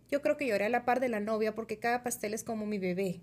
Yo 0.10 0.22
creo 0.22 0.38
que 0.38 0.48
lloré 0.48 0.66
a 0.66 0.70
la 0.70 0.86
par 0.86 1.00
de 1.00 1.10
la 1.10 1.20
novia 1.20 1.54
porque 1.54 1.80
cada 1.80 2.04
pastel 2.04 2.34
es 2.34 2.44
como 2.44 2.66
mi 2.66 2.78
bebé. 2.78 3.22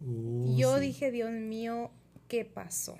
Uh, 0.00 0.56
yo 0.56 0.78
dije, 0.78 1.10
Dios 1.10 1.30
mío, 1.30 1.90
¿qué 2.28 2.44
pasó? 2.44 2.96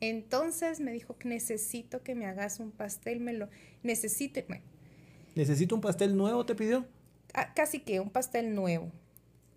Entonces 0.00 0.80
me 0.80 0.92
dijo 0.92 1.16
necesito 1.24 2.02
que 2.02 2.14
me 2.14 2.26
hagas 2.26 2.60
un 2.60 2.70
pastel, 2.70 3.20
me 3.20 3.32
lo 3.32 3.48
necesito. 3.82 4.40
¿Necesito 5.34 5.74
un 5.74 5.80
pastel 5.80 6.16
nuevo? 6.16 6.44
¿Te 6.44 6.54
pidió? 6.54 6.86
Ah, 7.34 7.52
casi 7.54 7.80
que 7.80 8.00
un 8.00 8.10
pastel 8.10 8.54
nuevo. 8.54 8.90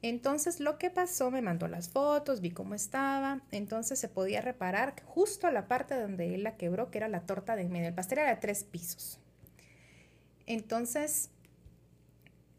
Entonces 0.01 0.59
lo 0.59 0.77
que 0.77 0.89
pasó, 0.89 1.29
me 1.29 1.41
mandó 1.41 1.67
las 1.67 1.89
fotos, 1.89 2.39
vi 2.39 2.51
cómo 2.51 2.73
estaba, 2.73 3.41
entonces 3.51 3.99
se 3.99 4.07
podía 4.07 4.41
reparar 4.41 4.95
justo 5.05 5.45
a 5.45 5.51
la 5.51 5.67
parte 5.67 5.99
donde 5.99 6.33
él 6.35 6.43
la 6.43 6.55
quebró, 6.55 6.89
que 6.89 6.99
era 6.99 7.09
la 7.09 7.21
torta 7.21 7.55
de 7.55 7.63
en 7.63 7.71
medio. 7.71 7.89
El 7.89 7.93
pastel 7.93 8.19
era 8.19 8.29
de 8.29 8.37
tres 8.37 8.63
pisos. 8.63 9.19
Entonces, 10.45 11.29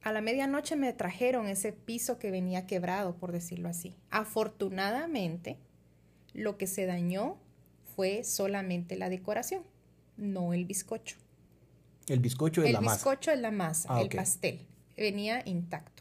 a 0.02 0.12
la 0.12 0.20
medianoche 0.20 0.76
me 0.76 0.92
trajeron 0.92 1.46
ese 1.46 1.72
piso 1.72 2.18
que 2.18 2.30
venía 2.30 2.66
quebrado, 2.66 3.16
por 3.16 3.32
decirlo 3.32 3.68
así. 3.68 3.94
Afortunadamente, 4.10 5.58
lo 6.34 6.58
que 6.58 6.66
se 6.66 6.86
dañó 6.86 7.38
fue 7.96 8.22
solamente 8.22 8.96
la 8.96 9.08
decoración, 9.08 9.62
no 10.16 10.52
el 10.52 10.66
bizcocho. 10.66 11.16
El 12.06 12.20
bizcocho 12.20 12.62
es 12.62 12.72
la 12.72 12.80
masa. 12.80 12.92
El 12.92 12.98
bizcocho 12.98 13.30
es 13.30 13.40
la 13.40 13.50
masa, 13.50 13.88
ah, 13.90 14.02
el 14.02 14.08
pastel. 14.10 14.66
Venía 14.96 15.42
intacto. 15.46 15.99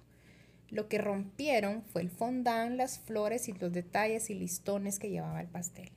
Lo 0.70 0.88
que 0.88 1.00
rompieron 1.00 1.84
fue 1.84 2.02
el 2.02 2.10
fondant, 2.10 2.76
las 2.76 3.00
flores 3.00 3.50
y 3.50 3.54
los 3.54 3.72
detalles 3.72 4.30
y 4.30 4.36
listones 4.36 5.00
que 5.00 5.10
llevaba 5.10 5.42
el 5.42 5.48
pastel. 5.48 5.92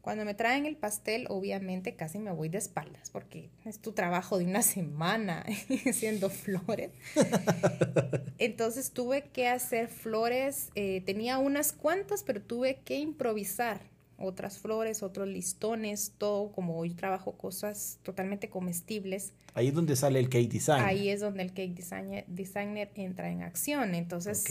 Cuando 0.00 0.24
me 0.24 0.32
traen 0.32 0.64
el 0.64 0.76
pastel, 0.76 1.26
obviamente 1.28 1.94
casi 1.94 2.18
me 2.18 2.32
voy 2.32 2.48
de 2.48 2.56
espaldas 2.56 3.10
porque 3.10 3.50
es 3.66 3.78
tu 3.78 3.92
trabajo 3.92 4.38
de 4.38 4.46
una 4.46 4.62
semana 4.62 5.44
haciendo 5.86 6.30
flores. 6.30 6.90
Entonces 8.38 8.92
tuve 8.92 9.24
que 9.28 9.48
hacer 9.48 9.88
flores, 9.88 10.70
eh, 10.74 11.02
tenía 11.04 11.38
unas 11.38 11.72
cuantas, 11.72 12.22
pero 12.22 12.40
tuve 12.40 12.76
que 12.84 12.98
improvisar 12.98 13.80
otras 14.18 14.58
flores, 14.58 15.02
otros 15.02 15.28
listones, 15.28 16.12
todo 16.18 16.50
como 16.52 16.76
hoy 16.76 16.90
trabajo 16.90 17.32
cosas 17.32 17.98
totalmente 18.02 18.50
comestibles. 18.50 19.32
Ahí 19.54 19.68
es 19.68 19.74
donde 19.74 19.96
sale 19.96 20.18
el 20.18 20.28
cake 20.28 20.50
design. 20.50 20.82
Ahí 20.84 21.08
es 21.08 21.20
donde 21.20 21.42
el 21.42 21.52
cake 21.52 21.74
designer, 21.74 22.24
designer 22.26 22.90
entra 22.96 23.30
en 23.30 23.42
acción. 23.42 23.94
Entonces, 23.94 24.44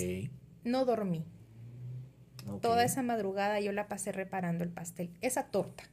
no 0.64 0.86
dormí. 0.86 1.26
Toda 2.62 2.86
esa 2.86 3.04
madrugada 3.04 3.60
yo 3.60 3.74
la 3.74 3.90
pasé 3.90 4.14
reparando 4.14 4.64
el 4.64 4.70
pastel, 4.70 5.10
esa 5.22 5.48
torta. 5.48 5.84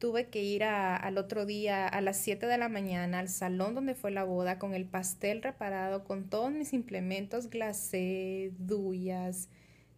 Tuve 0.00 0.28
que 0.28 0.42
ir 0.42 0.64
al 0.64 1.18
otro 1.18 1.46
día 1.46 1.86
a 1.86 2.00
las 2.00 2.16
7 2.16 2.46
de 2.46 2.58
la 2.58 2.68
mañana 2.68 3.20
al 3.20 3.28
salón 3.28 3.74
donde 3.74 3.94
fue 3.94 4.10
la 4.10 4.24
boda 4.24 4.58
con 4.58 4.74
el 4.74 4.86
pastel 4.86 5.42
reparado, 5.42 6.04
con 6.04 6.24
todos 6.24 6.50
mis 6.50 6.72
implementos, 6.72 7.48
glacé, 7.48 8.52
duyas, 8.58 9.50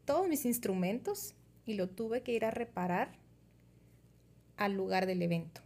todos 0.04 0.28
mis 0.28 0.44
instrumentos 0.44 1.34
y 1.66 1.74
lo 1.74 1.88
tuve 1.88 2.22
que 2.22 2.32
ir 2.32 2.44
a 2.44 2.50
reparar 2.50 3.12
al 4.56 4.74
lugar 4.74 5.06
del 5.06 5.22
evento. 5.22 5.60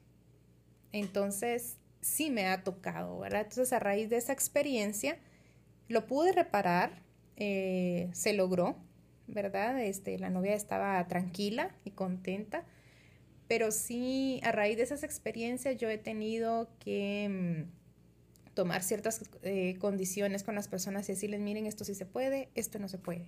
Entonces, 0.92 1.76
sí 2.00 2.30
me 2.30 2.46
ha 2.46 2.62
tocado, 2.62 3.18
¿verdad? 3.18 3.42
Entonces, 3.42 3.72
a 3.72 3.78
raíz 3.78 4.08
de 4.08 4.16
esa 4.16 4.32
experiencia, 4.32 5.18
lo 5.88 6.06
pude 6.06 6.32
reparar, 6.32 7.02
eh, 7.36 8.08
se 8.12 8.32
logró, 8.32 8.76
¿verdad? 9.26 9.82
Este, 9.82 10.18
la 10.18 10.30
novia 10.30 10.54
estaba 10.54 11.06
tranquila 11.08 11.74
y 11.84 11.90
contenta, 11.90 12.64
pero 13.48 13.70
sí, 13.70 14.40
a 14.42 14.52
raíz 14.52 14.76
de 14.76 14.82
esas 14.82 15.02
experiencias, 15.02 15.76
yo 15.76 15.88
he 15.88 15.98
tenido 15.98 16.68
que 16.80 17.66
mm, 17.68 18.54
tomar 18.54 18.82
ciertas 18.82 19.20
eh, 19.42 19.76
condiciones 19.78 20.42
con 20.42 20.54
las 20.54 20.68
personas 20.68 21.08
y 21.08 21.12
decirles, 21.12 21.40
miren, 21.40 21.66
esto 21.66 21.84
sí 21.84 21.94
se 21.94 22.06
puede, 22.06 22.48
esto 22.54 22.78
no 22.78 22.88
se 22.88 22.98
puede. 22.98 23.26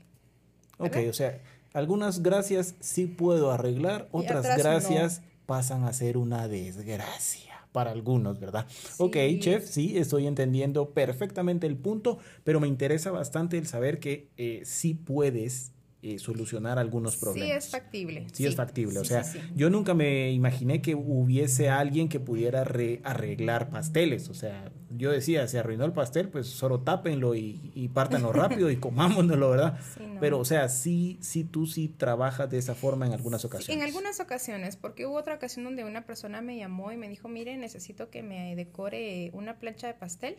Ok, 0.79 0.97
o 1.09 1.13
sea, 1.13 1.39
algunas 1.73 2.23
gracias 2.23 2.75
sí 2.81 3.07
puedo 3.07 3.51
arreglar, 3.51 4.09
otras 4.13 4.45
gracias 4.57 5.23
pasan 5.47 5.85
a 5.85 5.93
ser 5.93 6.17
una 6.17 6.49
desgracia 6.49 7.67
para 7.73 7.91
algunos, 7.91 8.41
¿verdad? 8.41 8.67
Ok, 8.99 9.17
chef, 9.39 9.65
sí, 9.67 9.99
estoy 9.99 10.27
entendiendo 10.27 10.91
perfectamente 10.91 11.67
el 11.67 11.77
punto, 11.77 12.19
pero 12.45 12.61
me 12.61 12.69
interesa 12.69 13.11
bastante 13.11 13.59
el 13.59 13.67
saber 13.67 14.01
que 14.01 14.31
eh, 14.37 14.63
sí 14.65 14.95
puedes 14.95 15.73
eh, 16.01 16.21
solucionar 16.21 16.79
algunos 16.79 17.17
problemas. 17.17 17.49
Sí, 17.49 17.57
es 17.57 17.71
factible. 17.71 18.27
Sí, 18.33 18.47
es 18.47 18.55
factible. 18.55 19.01
o 19.01 19.05
sea, 19.05 19.25
yo 19.57 19.69
nunca 19.69 19.95
me 19.95 20.31
imaginé 20.31 20.81
que 20.81 20.95
hubiese 20.95 21.71
alguien 21.71 22.09
que 22.09 22.21
pudiera 22.21 22.61
arreglar 22.61 23.69
pasteles. 23.69 24.29
O 24.29 24.35
sea, 24.35 24.71
yo 24.97 25.11
decía, 25.11 25.49
se 25.49 25.59
arruinó 25.59 25.85
el 25.85 25.93
pastel, 25.93 26.29
pues 26.29 26.47
solo 26.47 26.83
tápenlo 26.83 27.35
y, 27.35 27.73
y 27.75 27.89
pártanlo 27.89 28.33
rápido 28.33 28.71
y 28.71 28.77
comámonoslo, 28.81 29.51
¿verdad? 29.51 29.81
Pero, 30.21 30.39
o 30.39 30.45
sea, 30.45 30.69
sí, 30.69 31.19
sí, 31.21 31.43
tú 31.43 31.67
sí 31.67 31.89
trabajas 31.89 32.49
de 32.49 32.59
esa 32.59 32.77
forma 32.77 33.05
en 33.07 33.13
algunas 33.13 33.45
ocasiones. 33.45 33.77
en 33.77 33.83
algunas 33.83 34.21
ocasiones, 34.21 34.77
porque 34.77 35.05
hubo 35.05 35.17
otra 35.17 35.35
ocasión 35.35 35.65
donde 35.65 35.83
una 35.83 36.07
persona 36.07 36.41
me 36.43 36.57
llamó 36.57 36.93
y 36.93 36.97
me 36.97 37.09
dijo, 37.09 37.29
mire, 37.29 37.57
necesito 37.57 38.09
que 38.09 38.23
me 38.23 38.55
decore 38.55 39.31
una 39.35 39.59
plancha 39.59 39.89
de 39.89 39.95
pastel, 39.95 40.39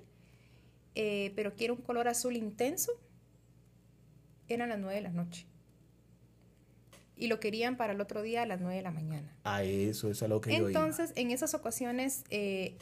eh, 0.95 1.33
pero 1.35 1.53
quiero 1.55 1.73
un 1.73 1.81
color 1.81 2.07
azul 2.07 2.37
intenso. 2.37 2.93
Eran 4.49 4.69
las 4.69 4.79
nueve 4.79 4.95
de 4.95 5.01
la 5.01 5.11
noche 5.11 5.45
y 7.19 7.27
lo 7.27 7.39
querían 7.39 7.75
para 7.75 7.93
el 7.93 8.01
otro 8.01 8.21
día 8.21 8.43
a 8.43 8.45
las 8.45 8.61
9 8.61 8.77
de 8.77 8.81
la 8.81 8.91
mañana. 8.91 9.35
A 9.43 9.63
eso 9.63 10.09
es 10.09 10.23
a 10.23 10.27
lo 10.29 10.39
que 10.39 10.55
Entonces, 10.55 10.73
yo 10.73 10.79
Entonces, 10.79 11.11
en 11.17 11.31
esas 11.31 11.53
ocasiones, 11.53 12.23
eh, 12.29 12.77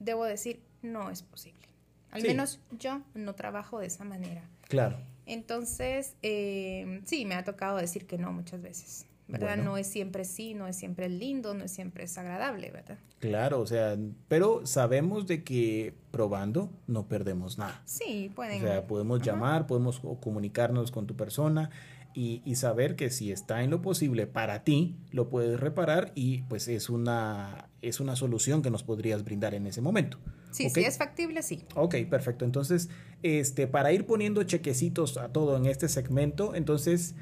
debo 0.00 0.24
decir, 0.24 0.60
no 0.82 1.08
es 1.08 1.22
posible. 1.22 1.68
Al 2.10 2.22
menos 2.22 2.60
yo 2.78 3.00
no 3.14 3.34
trabajo 3.34 3.78
de 3.78 3.86
esa 3.86 4.04
manera. 4.04 4.42
Claro. 4.68 4.98
Entonces, 5.24 6.16
eh, 6.22 7.00
sí, 7.04 7.24
me 7.24 7.36
ha 7.36 7.44
tocado 7.44 7.78
decir 7.78 8.06
que 8.06 8.18
no 8.18 8.32
muchas 8.32 8.60
veces. 8.60 9.06
¿Verdad? 9.32 9.56
No 9.56 9.76
es 9.76 9.86
siempre 9.86 10.24
sí, 10.24 10.54
no 10.54 10.66
es 10.66 10.76
siempre 10.76 11.08
lindo, 11.08 11.54
no 11.54 11.64
es 11.64 11.72
siempre 11.72 12.04
es 12.04 12.16
agradable, 12.18 12.70
¿verdad? 12.70 12.98
Claro, 13.18 13.60
o 13.60 13.66
sea, 13.66 13.96
pero 14.28 14.66
sabemos 14.66 15.26
de 15.26 15.42
que 15.42 15.94
probando 16.10 16.70
no 16.86 17.08
perdemos 17.08 17.58
nada. 17.58 17.82
Sí, 17.84 18.30
pueden. 18.34 18.62
O 18.62 18.66
sea, 18.66 18.86
podemos 18.86 19.22
llamar, 19.22 19.66
podemos 19.66 20.00
comunicarnos 20.20 20.90
con 20.90 21.06
tu 21.06 21.16
persona 21.16 21.70
y, 22.14 22.54
saber 22.56 22.96
que 22.96 23.10
si 23.10 23.32
está 23.32 23.62
en 23.62 23.70
lo 23.70 23.80
posible 23.80 24.26
para 24.26 24.64
ti, 24.64 24.96
lo 25.10 25.28
puedes 25.28 25.58
reparar 25.58 26.12
y 26.14 26.42
pues 26.42 26.68
es 26.68 26.90
una, 26.90 27.70
es 27.80 28.00
una 28.00 28.16
solución 28.16 28.62
que 28.62 28.70
nos 28.70 28.82
podrías 28.82 29.24
brindar 29.24 29.54
en 29.54 29.66
ese 29.66 29.80
momento. 29.80 30.18
Sí, 30.50 30.68
si 30.68 30.84
es 30.84 30.98
factible, 30.98 31.42
sí. 31.42 31.64
Ok, 31.74 31.96
perfecto. 32.10 32.44
Entonces, 32.44 32.90
este, 33.22 33.66
para 33.66 33.92
ir 33.92 34.04
poniendo 34.04 34.42
chequecitos 34.42 35.16
a 35.16 35.28
todo 35.28 35.56
en 35.56 35.66
este 35.66 35.88
segmento, 35.88 36.54
entonces 36.54 37.14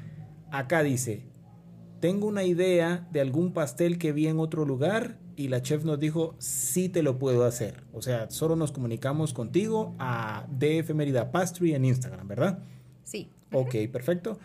acá 0.51 0.83
dice, 0.83 1.23
tengo 2.01 2.27
una 2.27 2.43
idea 2.43 3.07
de 3.11 3.21
algún 3.21 3.53
pastel 3.53 3.97
que 3.97 4.11
vi 4.11 4.27
en 4.27 4.39
otro 4.39 4.65
lugar 4.65 5.17
y 5.37 5.47
la 5.47 5.61
chef 5.61 5.85
nos 5.85 5.99
dijo, 5.99 6.35
sí 6.39 6.89
te 6.89 7.01
lo 7.03 7.17
puedo 7.17 7.45
hacer. 7.45 7.83
O 7.93 8.01
sea, 8.01 8.29
solo 8.29 8.57
nos 8.57 8.73
comunicamos 8.73 9.31
contigo 9.31 9.95
a 9.97 10.45
DF 10.49 10.93
Mérida 10.93 11.31
Pastry 11.31 11.73
en 11.73 11.85
Instagram, 11.85 12.27
¿verdad? 12.27 12.59
Sí. 13.05 13.29
Ok, 13.53 13.75
perfecto 13.91 14.37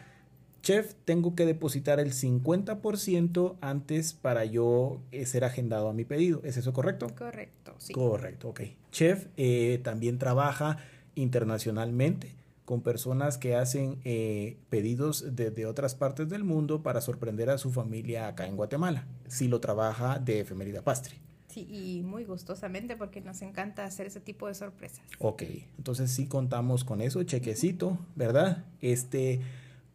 chef, 0.66 0.94
tengo 1.04 1.36
que 1.36 1.46
depositar 1.46 2.00
el 2.00 2.12
50% 2.12 3.56
antes 3.60 4.14
para 4.14 4.44
yo 4.44 5.00
eh, 5.12 5.24
ser 5.24 5.44
agendado 5.44 5.88
a 5.88 5.92
mi 5.92 6.04
pedido. 6.04 6.40
¿Es 6.42 6.56
eso 6.56 6.72
correcto? 6.72 7.06
Correcto, 7.16 7.76
sí. 7.78 7.92
Correcto, 7.92 8.48
ok. 8.48 8.62
Chef 8.90 9.28
eh, 9.36 9.80
también 9.84 10.18
trabaja 10.18 10.78
internacionalmente 11.14 12.34
con 12.66 12.82
personas 12.82 13.38
que 13.38 13.54
hacen 13.54 14.00
eh, 14.04 14.58
pedidos 14.68 15.24
desde 15.34 15.64
otras 15.64 15.94
partes 15.94 16.28
del 16.28 16.44
mundo 16.44 16.82
para 16.82 17.00
sorprender 17.00 17.48
a 17.48 17.56
su 17.56 17.72
familia 17.72 18.26
acá 18.28 18.46
en 18.46 18.56
Guatemala. 18.56 19.06
Si 19.28 19.48
lo 19.48 19.60
trabaja 19.60 20.18
de 20.18 20.40
Efemerida 20.40 20.82
Pastry. 20.82 21.16
Sí, 21.46 21.66
y 21.70 22.02
muy 22.02 22.24
gustosamente 22.24 22.96
porque 22.96 23.22
nos 23.22 23.40
encanta 23.40 23.84
hacer 23.84 24.08
ese 24.08 24.20
tipo 24.20 24.48
de 24.48 24.54
sorpresas. 24.54 25.00
Ok, 25.20 25.44
entonces 25.78 26.10
sí 26.10 26.26
contamos 26.26 26.84
con 26.84 27.00
eso, 27.00 27.22
chequecito, 27.22 27.98
¿verdad? 28.16 28.64
Este, 28.82 29.40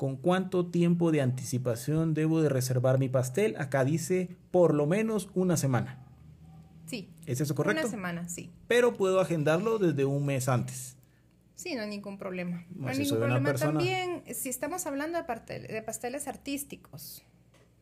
¿Con 0.02 0.16
cuánto 0.16 0.66
tiempo 0.66 1.12
de 1.12 1.22
anticipación 1.22 2.16
debo 2.16 2.42
de 2.42 2.50
reservar 2.50 2.98
mi 2.98 3.10
pastel? 3.10 3.56
Acá 3.60 3.86
dice 3.86 4.36
por 4.50 4.74
lo 4.74 4.88
menos 4.88 5.30
una 5.36 5.58
semana. 5.58 6.04
Sí. 6.88 7.12
¿Es 7.28 7.40
eso 7.40 7.54
correcto? 7.54 7.82
Una 7.82 7.92
semana, 7.92 8.28
sí. 8.28 8.50
Pero 8.68 8.96
puedo 8.96 9.20
agendarlo 9.20 9.78
desde 9.78 10.06
un 10.06 10.26
mes 10.26 10.50
antes. 10.50 10.98
Sí, 11.62 11.76
no 11.76 11.84
hay 11.84 11.89
ningún 11.89 12.17
problema. 12.17 12.65
No, 12.74 12.88
hay 12.88 12.97
ningún 12.97 13.19
problema. 13.19 13.54
También, 13.54 14.24
si 14.34 14.50
estamos 14.50 14.88
hablando 14.88 15.19
de, 15.19 15.84
pasteles 15.84 16.28
artísticos, 16.28 17.24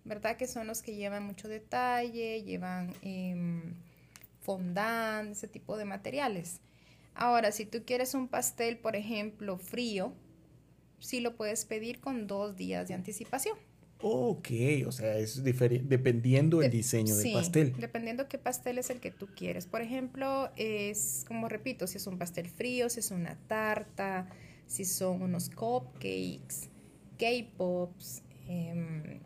¿verdad? 0.03 0.35
Que 0.35 0.47
son 0.47 0.67
los 0.67 0.81
que 0.81 0.95
llevan 0.95 1.23
mucho 1.23 1.47
detalle, 1.47 2.43
llevan 2.43 2.93
eh, 3.03 3.73
fondant, 4.41 5.31
ese 5.31 5.47
tipo 5.47 5.77
de 5.77 5.85
materiales. 5.85 6.59
Ahora, 7.15 7.53
si 7.53 7.65
tú 7.65 7.85
quieres 7.85 8.15
un 8.15 8.27
pastel, 8.27 8.77
por 8.77 8.97
ejemplo, 8.97 9.57
frío, 9.57 10.13
sí 10.99 11.21
lo 11.21 11.37
puedes 11.37 11.63
pedir 11.63 12.01
con 12.01 12.27
dos 12.27 12.57
días 12.57 12.89
de 12.89 12.95
anticipación. 12.95 13.57
Ok, 14.01 14.47
o 14.87 14.93
sea, 14.93 15.17
es 15.17 15.43
dependiendo 15.43 16.59
del 16.59 16.71
diseño 16.71 17.17
del 17.17 17.33
pastel. 17.33 17.75
Dependiendo 17.77 18.29
qué 18.29 18.37
pastel 18.37 18.77
es 18.77 18.89
el 18.89 19.01
que 19.01 19.11
tú 19.11 19.27
quieres. 19.35 19.67
Por 19.67 19.81
ejemplo, 19.81 20.51
es 20.55 21.25
como 21.27 21.49
repito, 21.49 21.85
si 21.85 21.97
es 21.97 22.07
un 22.07 22.17
pastel 22.17 22.47
frío, 22.47 22.89
si 22.89 23.01
es 23.01 23.11
una 23.11 23.35
tarta, 23.47 24.29
si 24.67 24.85
son 24.85 25.21
unos 25.21 25.49
cupcakes, 25.49 26.69
K-pops, 27.17 28.23
em, 28.47 29.19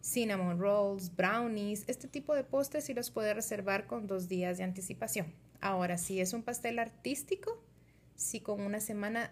cinnamon 0.00 0.58
rolls, 0.58 1.14
brownies, 1.14 1.84
este 1.86 2.08
tipo 2.08 2.34
de 2.34 2.42
postres 2.42 2.84
sí 2.84 2.94
los 2.94 3.12
puedes 3.12 3.32
reservar 3.32 3.86
con 3.86 4.08
dos 4.08 4.28
días 4.28 4.58
de 4.58 4.64
anticipación. 4.64 5.32
Ahora, 5.60 5.98
si 5.98 6.20
es 6.20 6.32
un 6.32 6.42
pastel 6.42 6.80
artístico, 6.80 7.62
sí 8.16 8.40
con 8.40 8.60
una 8.60 8.80
semana 8.80 9.30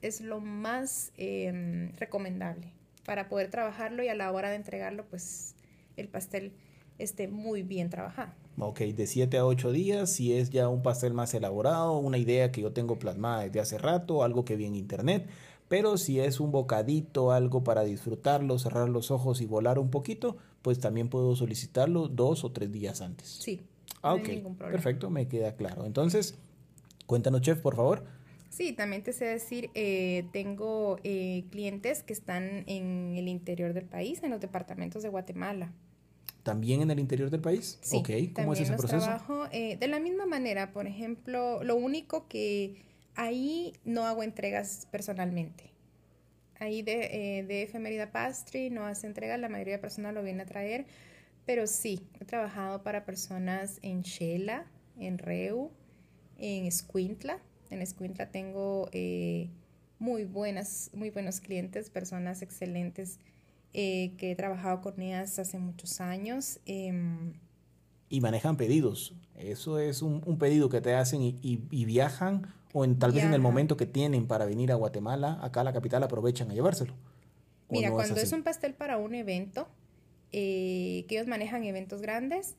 es 0.00 0.22
lo 0.22 0.40
más 0.40 1.12
em, 1.18 1.94
recomendable 1.96 2.79
para 3.10 3.28
poder 3.28 3.50
trabajarlo 3.50 4.04
y 4.04 4.08
a 4.08 4.14
la 4.14 4.30
hora 4.30 4.50
de 4.50 4.54
entregarlo, 4.54 5.04
pues 5.10 5.56
el 5.96 6.06
pastel 6.06 6.52
esté 6.96 7.26
muy 7.26 7.64
bien 7.64 7.90
trabajado. 7.90 8.30
Ok, 8.56 8.82
de 8.82 9.08
7 9.08 9.36
a 9.38 9.46
8 9.46 9.72
días, 9.72 10.12
si 10.12 10.32
es 10.32 10.50
ya 10.50 10.68
un 10.68 10.82
pastel 10.82 11.12
más 11.12 11.34
elaborado, 11.34 11.98
una 11.98 12.18
idea 12.18 12.52
que 12.52 12.60
yo 12.60 12.72
tengo 12.72 13.00
plasmada 13.00 13.42
desde 13.42 13.58
hace 13.58 13.78
rato, 13.78 14.22
algo 14.22 14.44
que 14.44 14.54
vi 14.54 14.66
en 14.66 14.76
internet, 14.76 15.28
pero 15.66 15.98
si 15.98 16.20
es 16.20 16.38
un 16.38 16.52
bocadito, 16.52 17.32
algo 17.32 17.64
para 17.64 17.82
disfrutarlo, 17.82 18.60
cerrar 18.60 18.88
los 18.88 19.10
ojos 19.10 19.40
y 19.40 19.46
volar 19.46 19.80
un 19.80 19.90
poquito, 19.90 20.36
pues 20.62 20.78
también 20.78 21.08
puedo 21.08 21.34
solicitarlo 21.34 22.06
dos 22.06 22.44
o 22.44 22.52
tres 22.52 22.70
días 22.70 23.00
antes. 23.00 23.26
Sí. 23.40 23.60
Ah, 24.02 24.14
ok, 24.14 24.28
perfecto, 24.56 25.10
me 25.10 25.26
queda 25.26 25.56
claro. 25.56 25.84
Entonces, 25.84 26.38
cuéntanos, 27.06 27.40
chef, 27.40 27.58
por 27.58 27.74
favor. 27.74 28.04
Sí, 28.50 28.72
también 28.72 29.02
te 29.04 29.12
sé 29.12 29.26
decir, 29.26 29.70
eh, 29.74 30.28
tengo 30.32 30.98
eh, 31.04 31.44
clientes 31.50 32.02
que 32.02 32.12
están 32.12 32.64
en 32.66 33.14
el 33.16 33.28
interior 33.28 33.72
del 33.72 33.86
país, 33.86 34.22
en 34.22 34.30
los 34.30 34.40
departamentos 34.40 35.02
de 35.02 35.08
Guatemala. 35.08 35.72
¿También 36.42 36.82
en 36.82 36.90
el 36.90 36.98
interior 36.98 37.30
del 37.30 37.40
país? 37.40 37.78
Sí, 37.82 37.98
ok, 37.98 38.34
¿cómo 38.34 38.52
es 38.54 38.60
ese 38.60 38.74
proceso? 38.74 39.04
Trabajo, 39.04 39.46
eh, 39.52 39.76
de 39.78 39.86
la 39.88 40.00
misma 40.00 40.26
manera, 40.26 40.72
por 40.72 40.86
ejemplo, 40.86 41.62
lo 41.62 41.76
único 41.76 42.28
que 42.28 42.82
ahí 43.14 43.72
no 43.84 44.04
hago 44.04 44.22
entregas 44.22 44.86
personalmente. 44.90 45.70
ahí 46.58 46.82
de, 46.82 47.38
eh, 47.38 47.44
de 47.44 47.62
Efemerida 47.62 48.12
Pastry 48.12 48.68
no 48.68 48.84
hace 48.84 49.06
entrega, 49.06 49.38
la 49.38 49.48
mayoría 49.48 49.74
de 49.74 49.78
personas 49.78 50.12
lo 50.12 50.22
viene 50.22 50.42
a 50.42 50.46
traer, 50.46 50.86
pero 51.46 51.66
sí, 51.66 52.06
he 52.20 52.26
trabajado 52.26 52.82
para 52.82 53.06
personas 53.06 53.78
en 53.82 54.02
Shela, 54.02 54.66
en 54.98 55.16
Reu, 55.18 55.70
en 56.36 56.66
Escuintla. 56.66 57.40
En 57.70 57.82
Escuintla 57.82 58.30
tengo 58.30 58.88
eh, 58.92 59.50
muy, 59.98 60.24
buenas, 60.24 60.90
muy 60.92 61.10
buenos 61.10 61.40
clientes, 61.40 61.90
personas 61.90 62.42
excelentes 62.42 63.18
eh, 63.72 64.12
que 64.18 64.32
he 64.32 64.36
trabajado 64.36 64.80
con 64.80 65.00
ellas 65.00 65.38
hace 65.38 65.58
muchos 65.58 66.00
años. 66.00 66.60
Em, 66.66 67.34
y 68.08 68.20
manejan 68.20 68.56
pedidos. 68.56 69.14
Eso 69.36 69.78
es 69.78 70.02
un, 70.02 70.20
pedido 70.38 70.68
que 70.68 70.80
te 70.80 70.94
hacen 70.94 71.22
y, 71.22 71.84
viajan 71.84 72.52
o 72.72 72.84
en, 72.84 72.98
tal 72.98 73.12
vez 73.12 73.24
en 73.24 73.32
el 73.32 73.40
momento 73.40 73.76
que 73.76 73.86
tienen 73.86 74.26
para 74.26 74.44
venir 74.44 74.72
a 74.72 74.74
Guatemala, 74.74 75.38
acá 75.42 75.60
a 75.60 75.64
la 75.64 75.72
capital 75.72 76.02
aprovechan 76.02 76.50
a 76.50 76.54
llevárselo. 76.54 76.94
Mira, 77.68 77.92
cuando 77.92 78.16
es, 78.16 78.32
un 78.32 78.42
pastel 78.42 78.74
para 78.74 78.98
un 78.98 79.14
evento, 79.14 79.68
eh, 80.32 81.04
que 81.08 81.16
ellos 81.16 81.28
manejan 81.28 81.62
eventos 81.64 82.02
grandes, 82.02 82.56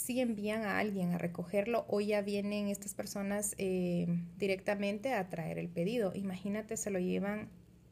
sí 0.00 0.20
envían 0.20 0.62
a 0.62 0.78
alguien 0.78 1.12
a 1.12 1.18
recogerlo 1.18 1.84
o 1.88 2.00
ya 2.00 2.22
vienen 2.22 2.68
estas 2.68 2.94
personas 2.94 3.54
eh, 3.58 4.06
directamente 4.38 5.12
a 5.12 5.28
traer 5.28 5.58
el 5.58 5.68
pedido. 5.68 6.12
Imagínate, 6.14 6.76
se 6.76 6.90
lo 6.90 6.98
llevan 6.98 7.48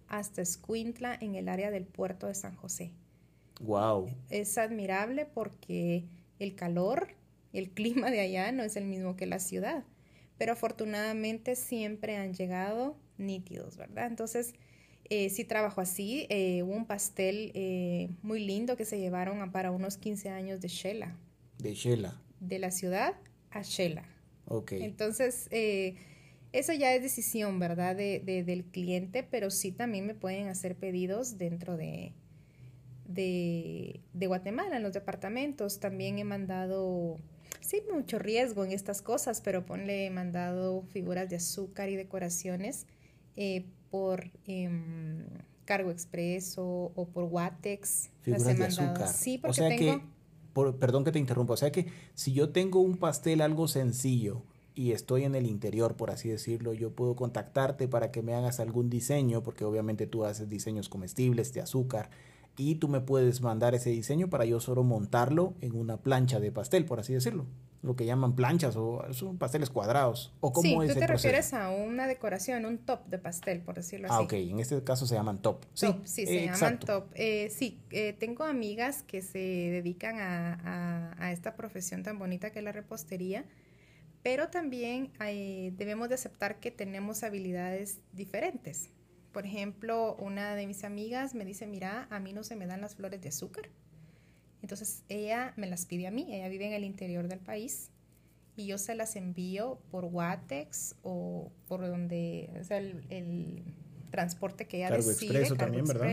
hasta 0.09 0.41
Escuintla 0.41 1.17
en 1.21 1.35
el 1.35 1.49
área 1.49 1.71
del 1.71 1.85
puerto 1.85 2.27
de 2.27 2.35
San 2.35 2.57
José. 2.57 2.93
Wow. 3.61 4.09
Es 4.31 4.57
admirable 4.57 5.27
porque 5.27 6.05
el 6.39 6.55
calor, 6.55 7.09
el 7.53 7.71
clima 7.75 8.11
de 8.11 8.21
allá 8.21 8.53
no 8.53 8.63
es 8.63 8.77
el 8.77 8.87
mismo 8.87 9.17
que 9.17 9.27
la 9.27 9.39
ciudad, 9.39 9.85
pero 10.39 10.53
afortunadamente 10.53 11.57
siempre 11.57 12.17
han 12.17 12.33
llegado 12.33 12.97
nítidos, 13.19 13.77
¿verdad? 13.77 14.07
Entonces, 14.07 14.55
eh, 15.11 15.29
sí 15.29 15.45
trabajo 15.45 15.81
así. 15.81 16.27
Eh, 16.31 16.63
hubo 16.63 16.73
un 16.73 16.87
pastel 16.87 17.51
eh, 17.55 18.11
muy 18.23 18.41
lindo 18.41 18.77
que 18.77 18.85
se 18.85 18.99
llevaron 18.99 19.51
para 19.53 19.71
unos 19.73 19.99
15 19.99 20.31
años 20.31 20.61
de 20.61 20.69
Shela. 20.69 21.17
De 21.59 21.75
Shela. 21.75 22.21
De 22.41 22.59
la 22.59 22.71
ciudad 22.71 23.15
a 23.51 23.63
Shela. 23.63 24.05
Ok. 24.47 24.73
Entonces, 24.73 25.49
eh, 25.51 25.97
eso 26.53 26.73
ya 26.73 26.95
es 26.95 27.03
decisión, 27.03 27.59
¿verdad? 27.59 27.97
De, 27.97 28.21
del 28.47 28.65
cliente, 28.65 29.23
pero 29.23 29.51
sí 29.51 29.73
también 29.73 30.07
me 30.07 30.15
pueden 30.15 30.49
hacer 30.49 30.77
pedidos 30.77 31.37
dentro 31.37 31.77
de, 31.77 32.15
de, 33.07 34.01
de 34.15 34.27
Guatemala, 34.27 34.77
en 34.77 34.83
los 34.83 34.93
departamentos. 34.93 35.81
También 35.81 36.19
he 36.19 36.25
mandado, 36.25 37.19
sí, 37.61 37.83
mucho 37.93 38.19
riesgo 38.19 38.65
en 38.65 38.73
estas 38.73 39.03
cosas, 39.03 39.41
pero 39.43 39.67
ponle, 39.67 40.07
he 40.07 40.11
mandado 40.11 40.83
figuras 40.83 41.29
de 41.29 41.37
azúcar 41.37 41.91
y 41.91 41.97
decoraciones 41.97 42.87
eh, 43.37 43.67
por 43.91 44.31
em, 44.47 45.27
cargo 45.67 45.91
expreso 45.91 46.93
o, 46.95 47.09
por 47.09 47.25
Watex. 47.25 48.11
Figuras 48.23 48.57
de 48.57 48.65
azúcar. 48.65 49.09
Sí, 49.09 49.37
porque 49.37 49.61
tengo... 49.69 50.18
perdón 50.55 51.05
que 51.05 51.13
te 51.13 51.19
interrumpa, 51.19 51.55
o 51.55 51.57
sea 51.57 51.73
que 51.73 51.87
si 52.15 52.33
yo 52.33 52.51
tengo 52.51 52.81
un 52.81 52.97
pastel 52.97 53.41
algo 53.41 53.69
sencillo, 53.69 54.43
y 54.79 54.93
estoy 54.93 55.25
en 55.25 55.35
el 55.35 55.47
interior, 55.47 55.97
por 55.97 56.13
así 56.13 56.29
decirlo, 56.29 56.73
yo 56.73 56.93
puedo 56.93 57.17
contactarte 57.17 57.89
para 57.89 58.13
que 58.13 58.23
me 58.23 58.35
hagas 58.35 58.61
algún 58.61 58.89
diseño, 58.89 59.43
porque 59.43 59.65
obviamente 59.65 60.07
tú 60.07 60.25
haces 60.25 60.49
diseños 60.49 60.89
comestibles 60.89 61.53
de 61.53 61.61
azúcar, 61.61 62.11
y 62.59 62.75
tú 62.75 62.89
me 62.89 63.01
puedes 63.01 63.41
mandar 63.41 63.75
ese 63.77 63.91
diseño 63.91 64.29
para 64.29 64.45
yo 64.45 64.59
solo 64.59 64.83
montarlo 64.83 65.55
en 65.61 65.77
una 65.77 65.97
plancha 65.97 66.41
de 66.41 66.51
pastel, 66.51 66.85
por 66.85 66.99
así 66.99 67.15
decirlo. 67.15 67.47
Lo 67.83 67.95
que 67.95 68.05
llaman 68.05 68.35
planchas 68.35 68.75
o 68.75 69.05
son 69.13 69.39
pasteles 69.39 69.71
cuadrados. 69.71 70.35
¿O 70.41 70.53
cómo 70.53 70.83
sí, 70.83 70.89
tú 70.89 70.99
te 70.99 71.07
refieres 71.07 71.55
a 71.55 71.71
una 71.71 72.09
decoración, 72.09 72.67
un 72.67 72.79
top 72.79 73.07
de 73.07 73.19
pastel, 73.19 73.61
por 73.61 73.77
decirlo 73.77 74.09
ah, 74.11 74.17
así. 74.17 74.23
Ah, 74.23 74.25
ok. 74.25 74.33
En 74.33 74.59
este 74.59 74.83
caso 74.83 75.07
se 75.07 75.15
llaman 75.15 75.41
top. 75.41 75.65
Sí, 75.75 75.87
sí 76.03 76.27
se 76.27 76.47
llaman 76.47 76.81
top. 76.81 77.05
Eh, 77.15 77.49
sí, 77.51 77.81
eh, 77.91 78.15
tengo 78.19 78.43
amigas 78.43 79.05
que 79.05 79.23
se 79.23 79.39
dedican 79.39 80.19
a, 80.19 81.15
a, 81.17 81.31
esta 81.31 81.55
profesión 81.55 82.03
tan 82.03 82.19
bonita 82.19 82.51
que 82.51 82.59
es 82.59 82.65
la 82.65 82.73
repostería, 82.73 83.45
pero 84.25 84.49
también 84.49 85.13
eh, 85.25 85.73
debemos 85.77 86.09
de 86.09 86.17
aceptar 86.17 86.59
que 86.59 86.73
tenemos 86.73 87.23
habilidades 87.23 88.01
diferentes. 88.13 88.91
Por 89.33 89.47
ejemplo, 89.47 90.17
una 90.17 90.55
de 90.55 90.67
mis 90.67 90.85
amigas 90.85 91.35
me 91.35 91.45
dice, 91.45 91.67
mira, 91.67 92.07
a 92.11 92.19
mí 92.19 92.33
no 92.33 92.45
se 92.45 92.57
me 92.57 92.67
dan 92.67 92.81
las 92.81 92.95
flores 92.95 93.21
de 93.21 93.29
azúcar. 93.29 93.69
Entonces 94.63 95.05
ella 95.09 95.53
me 95.57 95.69
las 95.69 95.87
pide 95.87 96.07
a 96.07 96.11
mí, 96.11 96.35
ella 96.35 96.49
vive 96.49 96.67
en 96.67 96.73
el 96.73 96.85
interior 96.85 97.29
del 97.29 97.39
país 97.39 97.91
y 98.57 98.67
yo 98.67 98.77
se 98.79 98.95
las 98.95 99.15
envío 99.15 99.79
por 99.91 100.05
Watex 100.07 100.97
o 101.03 101.53
por 101.69 101.87
donde, 101.87 102.51
o 102.61 102.65
sea, 102.65 102.79
el, 102.79 103.63
transporte 104.11 104.67
que 104.67 104.79
ella 104.79 104.89
cargo 104.89 105.11
Expreso 105.11 105.55
también, 105.55 105.85
¿verdad? 105.85 106.09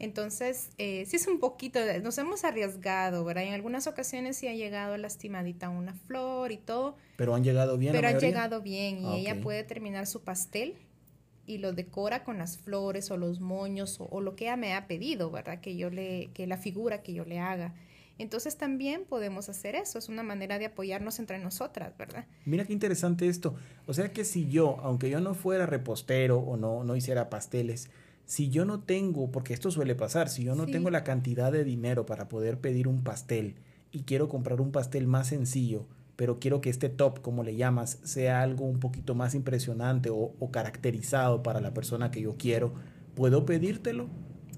Entonces, 0.00 0.70
eh, 0.78 1.04
sí 1.06 1.16
es 1.16 1.26
un 1.26 1.40
poquito, 1.40 1.80
nos 2.02 2.18
hemos 2.18 2.44
arriesgado, 2.44 3.24
¿verdad? 3.24 3.44
En 3.44 3.54
algunas 3.54 3.86
ocasiones 3.88 4.36
sí 4.36 4.46
ha 4.46 4.54
llegado 4.54 4.96
lastimadita 4.96 5.68
una 5.70 5.94
flor 5.94 6.52
y 6.52 6.56
todo. 6.56 6.96
Pero 7.16 7.34
han 7.34 7.42
llegado 7.42 7.78
bien. 7.78 7.92
Pero 7.92 8.08
ha 8.08 8.12
llegado 8.12 8.60
bien 8.60 8.98
y 8.98 9.06
ah, 9.06 9.16
ella 9.16 9.40
puede 9.40 9.64
terminar 9.64 10.06
su 10.06 10.22
pastel 10.22 10.76
y 11.48 11.58
lo 11.58 11.72
decora 11.72 12.22
con 12.22 12.38
las 12.38 12.58
flores 12.58 13.10
o 13.10 13.16
los 13.16 13.40
moños 13.40 13.96
o, 13.98 14.20
lo 14.20 14.36
que 14.36 14.44
ella 14.44 14.56
me 14.56 14.74
ha 14.74 14.86
pedido, 14.86 15.30
¿verdad? 15.30 15.60
Que 15.60 15.76
yo 15.76 15.88
le, 15.88 16.30
que 16.34 16.46
la 16.46 16.58
figura 16.58 17.02
que 17.02 17.14
yo 17.14 17.24
le 17.24 17.40
haga. 17.40 17.74
Entonces 18.18 18.56
también 18.58 19.04
podemos 19.08 19.48
hacer 19.48 19.74
eso, 19.74 19.98
es 19.98 20.08
una 20.08 20.22
manera 20.22 20.58
de 20.58 20.66
apoyarnos 20.66 21.18
entre 21.18 21.38
nosotras, 21.38 21.96
¿verdad? 21.96 22.26
Mira 22.44 22.64
qué 22.64 22.74
interesante 22.74 23.28
esto. 23.28 23.54
O 23.86 23.94
sea 23.94 24.12
que 24.12 24.24
si 24.24 24.48
yo, 24.48 24.78
aunque 24.80 25.08
yo 25.08 25.20
no 25.20 25.34
fuera 25.34 25.64
repostero 25.64 26.38
o 26.38 26.56
no, 26.56 26.84
no 26.84 26.96
hiciera 26.96 27.30
pasteles, 27.30 27.88
si 28.26 28.50
yo 28.50 28.66
no 28.66 28.80
tengo, 28.80 29.30
porque 29.30 29.54
esto 29.54 29.70
suele 29.70 29.94
pasar, 29.94 30.28
si 30.28 30.44
yo 30.44 30.54
no 30.54 30.66
tengo 30.66 30.90
la 30.90 31.02
cantidad 31.02 31.50
de 31.50 31.64
dinero 31.64 32.04
para 32.04 32.28
poder 32.28 32.58
pedir 32.60 32.86
un 32.86 33.02
pastel 33.02 33.54
y 33.90 34.02
quiero 34.02 34.28
comprar 34.28 34.60
un 34.60 34.70
pastel 34.70 35.06
más 35.06 35.28
sencillo, 35.28 35.86
pero 36.18 36.40
quiero 36.40 36.60
que 36.60 36.68
este 36.68 36.88
top, 36.88 37.20
como 37.20 37.44
le 37.44 37.54
llamas, 37.54 38.00
sea 38.02 38.42
algo 38.42 38.64
un 38.64 38.80
poquito 38.80 39.14
más 39.14 39.36
impresionante 39.36 40.10
o, 40.10 40.34
caracterizado 40.50 41.44
para 41.44 41.60
la 41.60 41.72
persona 41.72 42.10
que 42.10 42.20
yo 42.20 42.34
quiero, 42.36 42.74
¿puedo 43.14 43.46
pedírtelo? 43.46 44.08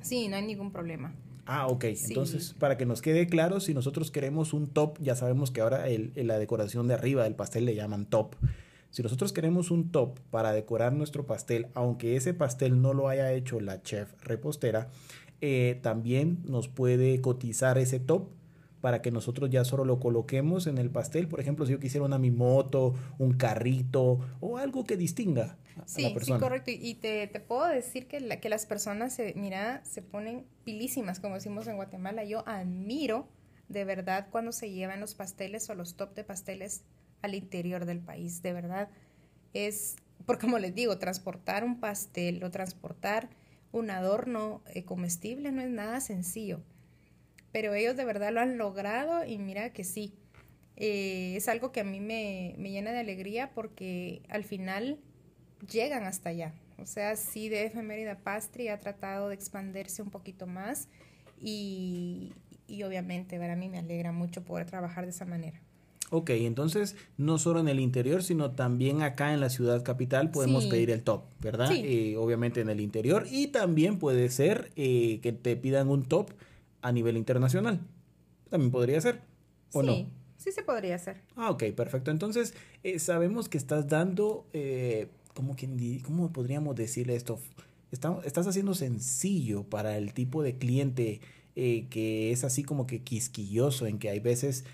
Sí, 0.01 0.29
no 0.29 0.37
hay 0.37 0.47
ningún 0.47 0.73
problema. 0.73 1.15
Ah, 1.45 1.67
ok. 1.67 1.85
Entonces, 2.09 2.55
para 2.59 2.79
que 2.79 2.87
nos 2.87 3.03
quede 3.03 3.27
claro, 3.27 3.61
si 3.61 3.75
nosotros 3.75 4.11
queremos 4.11 4.55
un 4.55 4.69
top, 4.69 4.99
ya 5.03 5.15
sabemos 5.15 5.51
que 5.51 5.61
ahora 5.61 5.87
el, 5.89 6.13
la 6.15 6.39
decoración 6.39 6.89
de 6.89 6.95
arriba 6.95 7.25
del 7.25 7.35
pastel 7.35 7.67
le 7.67 7.75
llaman 7.75 8.07
top. 8.07 8.37
Si 8.89 9.03
nosotros 9.03 9.35
queremos 9.35 9.71
un 9.71 9.91
top 9.93 10.19
para 10.31 10.53
decorar 10.53 10.95
nuestro 10.95 11.27
pastel, 11.27 11.67
aunque 11.75 12.17
ese 12.17 12.33
pastel 12.33 12.81
no 12.81 12.95
lo 12.95 13.11
haya 13.11 13.35
hecho 13.35 13.61
la 13.61 13.83
chef 13.83 14.11
repostera, 14.23 14.89
eh, 15.43 15.79
también 15.83 16.39
nos 16.47 16.69
puede 16.69 17.21
cotizar 17.21 17.77
ese 17.77 18.01
top 18.01 18.31
para 18.81 19.03
que 19.03 19.11
nosotros 19.11 19.51
ya 19.51 19.65
solo 19.65 19.85
lo 19.85 20.01
coloquemos 20.01 20.67
en 20.67 20.79
el 20.79 20.91
pastel. 20.91 21.29
Por 21.29 21.41
ejemplo, 21.41 21.67
si 21.67 21.73
yo 21.73 21.81
quisiera 21.81 22.05
una 22.05 22.19
mimoto, 22.19 22.95
un 23.19 23.33
carrito 23.35 24.21
o 24.41 24.57
algo 24.57 24.85
que 24.85 24.97
distinga 24.97 25.57
a 25.77 26.01
la 26.01 26.15
persona. 26.15 26.39
Sí, 26.39 26.43
correcto. 26.43 26.71
Y 26.73 26.95
te, 26.95 27.27
te 27.27 27.41
puedo 27.41 27.67
decir 27.67 28.07
que, 28.07 28.21
la, 28.21 28.41
que 28.41 28.49
las 28.49 28.67
personas, 28.67 29.15
se, 29.15 29.35
mira, 29.37 29.83
se 29.85 30.03
ponen 30.03 30.47
pilísimas, 30.65 31.21
como 31.21 31.35
decimos 31.35 31.67
en 31.67 31.77
Guatemala. 31.77 32.25
Yo 32.25 32.47
admiro 32.49 33.29
de 33.69 33.85
verdad 33.85 34.29
cuando 34.31 34.53
se 34.53 34.71
llevan 34.71 35.01
los 35.01 35.15
pasteles 35.15 35.69
o 35.71 35.75
los 35.75 35.97
top 35.97 36.15
de 36.15 36.25
pasteles 36.25 36.83
al 37.23 37.35
interior 37.35 37.85
del 37.85 38.01
país. 38.01 38.43
De 38.43 38.53
verdad, 38.53 38.89
es, 39.53 39.97
porque 40.27 40.47
como 40.47 40.59
les 40.59 40.75
digo, 40.75 40.99
transportar 40.99 41.65
un 41.65 41.81
pastel 41.81 42.43
o 42.45 42.51
transportar 42.51 43.29
un 43.73 43.91
adorno 43.91 44.63
eh, 44.67 44.85
comestible 44.85 45.53
no 45.53 45.61
es 45.61 45.71
nada 45.71 46.01
sencillo 46.01 46.61
pero 47.53 47.75
ellos 47.75 47.97
de 47.97 48.05
verdad 48.05 48.33
lo 48.33 48.41
han 48.41 48.59
logrado 48.59 49.25
y 49.25 49.39
mira 49.39 49.73
que 49.73 49.85
sí. 49.85 50.15
Eh, 50.77 51.35
es 51.37 51.49
algo 51.49 51.73
que 51.73 51.81
a 51.81 51.85
mí 51.85 52.01
me, 52.01 52.55
llena 52.59 52.93
de 52.93 53.01
alegría 53.01 53.51
porque 53.55 54.23
al 54.29 54.45
final 54.45 54.99
llegan 55.71 56.05
hasta 56.05 56.31
allá. 56.31 56.55
O 56.79 56.87
sea, 56.87 57.17
sí, 57.17 57.49
de 57.49 57.67
Efemérida 57.67 58.19
Pastry 58.19 58.69
ha 58.69 58.79
tratado 58.79 59.29
de 59.29 59.35
expandirse 59.35 60.03
un 60.03 60.11
poquito 60.11 60.47
más 60.47 60.89
y, 61.39 62.33
y 62.67 62.83
obviamente 62.85 63.39
para 63.39 63.57
mí 63.57 63.69
me 63.69 63.79
alegra 63.79 64.13
mucho 64.13 64.43
poder 64.43 64.67
trabajar 64.67 65.05
de 65.05 65.11
esa 65.11 65.27
manera. 65.27 65.61
Ok, 66.11 66.31
entonces 66.31 66.97
no 67.19 67.39
solo 67.39 67.61
en 67.61 67.69
el 67.69 67.79
interior, 67.79 68.23
sino 68.23 68.51
también 68.51 69.03
acá 69.03 69.33
en 69.33 69.41
la 69.41 69.49
ciudad 69.49 69.85
capital 69.85 70.33
podemos 70.33 70.67
pedir 70.67 70.91
el 70.91 71.03
top, 71.03 71.23
¿verdad? 71.41 71.69
Sí. 71.69 71.83
Eh, 71.85 72.17
obviamente 72.17 72.61
en 72.61 72.69
el 72.69 72.81
interior 72.81 73.27
y 73.31 73.49
también 73.49 73.99
puede 73.99 74.29
ser 74.29 74.73
eh, 74.75 75.21
que 75.23 75.33
te 75.33 75.57
pidan 75.57 75.89
un 75.89 76.05
top 76.05 76.31
a 76.83 76.93
nivel 76.93 77.17
internacional. 77.17 77.81
También 78.49 78.71
podría 78.71 79.01
ser, 79.01 79.21
¿o 79.73 79.83
no? 79.83 80.07
Sí, 80.41 80.53
se 80.53 80.63
podría 80.63 80.95
hacer. 80.95 81.21
Ah, 81.37 81.51
ok, 81.51 81.65
perfecto. 81.77 82.11
Entonces, 82.11 82.55
eh, 82.83 82.99
sabemos 82.99 83.49
que 83.49 83.59
estás 83.59 83.89
dando, 83.89 84.47
eh, 84.55 85.09
¿cómo, 85.35 85.55
¿cómo 86.05 86.33
podríamos 86.33 86.75
decirle 86.77 87.15
esto? 87.15 87.39
estás 87.91 88.47
haciendo 88.47 88.73
sencillo 88.75 89.65
para 89.65 89.99
el 89.99 90.15
tipo 90.15 90.45
de 90.45 90.57
cliente 90.57 91.21
eh, 91.57 91.89
que 91.91 92.31
es 92.31 92.45
así 92.45 92.63
como 92.63 92.87
que 92.87 93.03
quisquilloso, 93.03 93.89
en 93.89 93.99
que 93.99 94.09
hay 94.11 94.21
veces, 94.21 94.65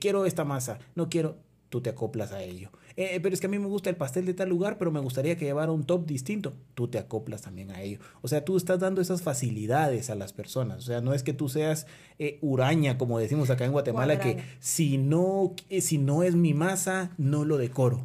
quiero 0.00 0.24
esta 0.24 0.44
masa, 0.44 0.78
no 0.94 1.10
quiero, 1.10 1.36
tú 1.68 1.82
te 1.82 1.90
acoplas 1.90 2.32
a 2.32 2.42
ello. 2.42 2.70
Eh, 2.96 3.20
pero 3.22 3.34
es 3.34 3.40
que 3.40 3.46
a 3.46 3.50
mí 3.50 3.58
me 3.58 3.66
gusta 3.66 3.90
el 3.90 3.96
pastel 3.96 4.26
de 4.26 4.34
tal 4.34 4.48
lugar, 4.48 4.78
pero 4.78 4.90
me 4.90 5.00
gustaría 5.00 5.36
que 5.36 5.44
llevara 5.44 5.72
un 5.72 5.84
top 5.84 6.06
distinto. 6.06 6.54
Tú 6.74 6.88
te 6.88 6.98
acoplas 6.98 7.42
también 7.42 7.70
a 7.70 7.82
ello. 7.82 7.98
O 8.20 8.28
sea, 8.28 8.44
tú 8.44 8.56
estás 8.56 8.80
dando 8.80 9.00
esas 9.00 9.22
facilidades 9.22 10.10
a 10.10 10.14
las 10.14 10.32
personas. 10.32 10.78
O 10.78 10.82
sea, 10.82 11.00
no 11.00 11.14
es 11.14 11.22
que 11.22 11.32
tú 11.32 11.48
seas 11.48 11.86
eh, 12.18 12.38
uraña, 12.42 12.98
como 12.98 13.18
decimos 13.18 13.50
acá 13.50 13.64
en 13.64 13.72
Guatemala, 13.72 14.18
que 14.18 14.42
si 14.60 14.98
no, 14.98 15.54
eh, 15.68 15.80
si 15.80 15.98
no 15.98 16.22
es 16.22 16.34
mi 16.34 16.54
masa, 16.54 17.12
no 17.18 17.44
lo 17.44 17.58
decoro. 17.58 18.04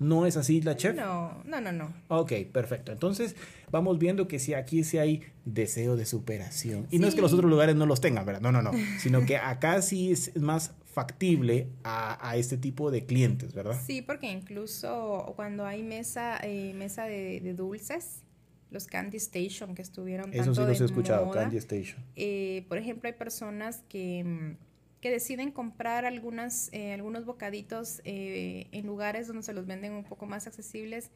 ¿No 0.00 0.24
es 0.24 0.38
así 0.38 0.62
la 0.62 0.78
chef? 0.78 0.96
No, 0.96 1.42
no, 1.44 1.60
no, 1.60 1.72
no. 1.72 1.92
Ok, 2.08 2.32
perfecto. 2.50 2.90
Entonces 2.90 3.36
vamos 3.70 3.98
viendo 3.98 4.28
que 4.28 4.38
si 4.38 4.54
aquí 4.54 4.82
sí 4.82 4.96
hay 4.96 5.20
deseo 5.44 5.94
de 5.94 6.06
superación. 6.06 6.86
Y 6.90 6.98
no 6.98 7.06
es 7.06 7.14
que 7.14 7.20
los 7.20 7.34
otros 7.34 7.50
lugares 7.50 7.76
no 7.76 7.84
los 7.84 8.00
tengan, 8.00 8.24
¿verdad? 8.24 8.40
No, 8.40 8.50
no, 8.50 8.62
no. 8.62 8.72
Sino 8.98 9.26
que 9.26 9.36
acá 9.36 9.82
sí 9.82 10.10
es 10.10 10.34
más 10.40 10.72
factible 10.92 11.68
a, 11.84 12.36
este 12.36 12.56
tipo 12.56 12.90
de 12.90 13.06
clientes, 13.06 13.54
¿verdad? 13.54 13.80
Sí, 13.86 14.02
porque 14.02 14.30
incluso 14.30 15.32
cuando 15.36 15.64
hay 15.64 15.82
mesa, 15.82 16.38
eh, 16.42 16.72
mesa 16.74 17.04
de, 17.04 17.54
dulces, 17.54 18.22
los 18.70 18.86
Candy 18.86 19.16
Station 19.16 19.74
que 19.74 19.82
estuvieron 19.82 20.32
Eso 20.32 20.54
sí 20.54 20.60
los 20.60 20.80
he 20.80 20.84
escuchado, 20.84 21.30
Candy 21.30 21.56
Station. 21.56 22.04
Eh, 22.16 22.64
por 22.68 22.78
ejemplo, 22.78 23.08
hay 23.08 23.14
personas 23.14 23.82
que 23.88 24.56
que 25.00 25.10
deciden 25.10 25.50
comprar 25.50 26.04
algunas, 26.04 26.68
eh, 26.72 26.92
algunos 26.92 27.24
bocaditos 27.24 28.02
eh, 28.04 28.68
en 28.72 28.86
lugares 28.86 29.26
donde 29.26 29.42
se 29.42 29.52
los 29.52 29.66
venden 29.66 29.92
un 29.92 30.04
poco 30.04 30.26
más 30.26 30.46
accesibles 30.46 31.10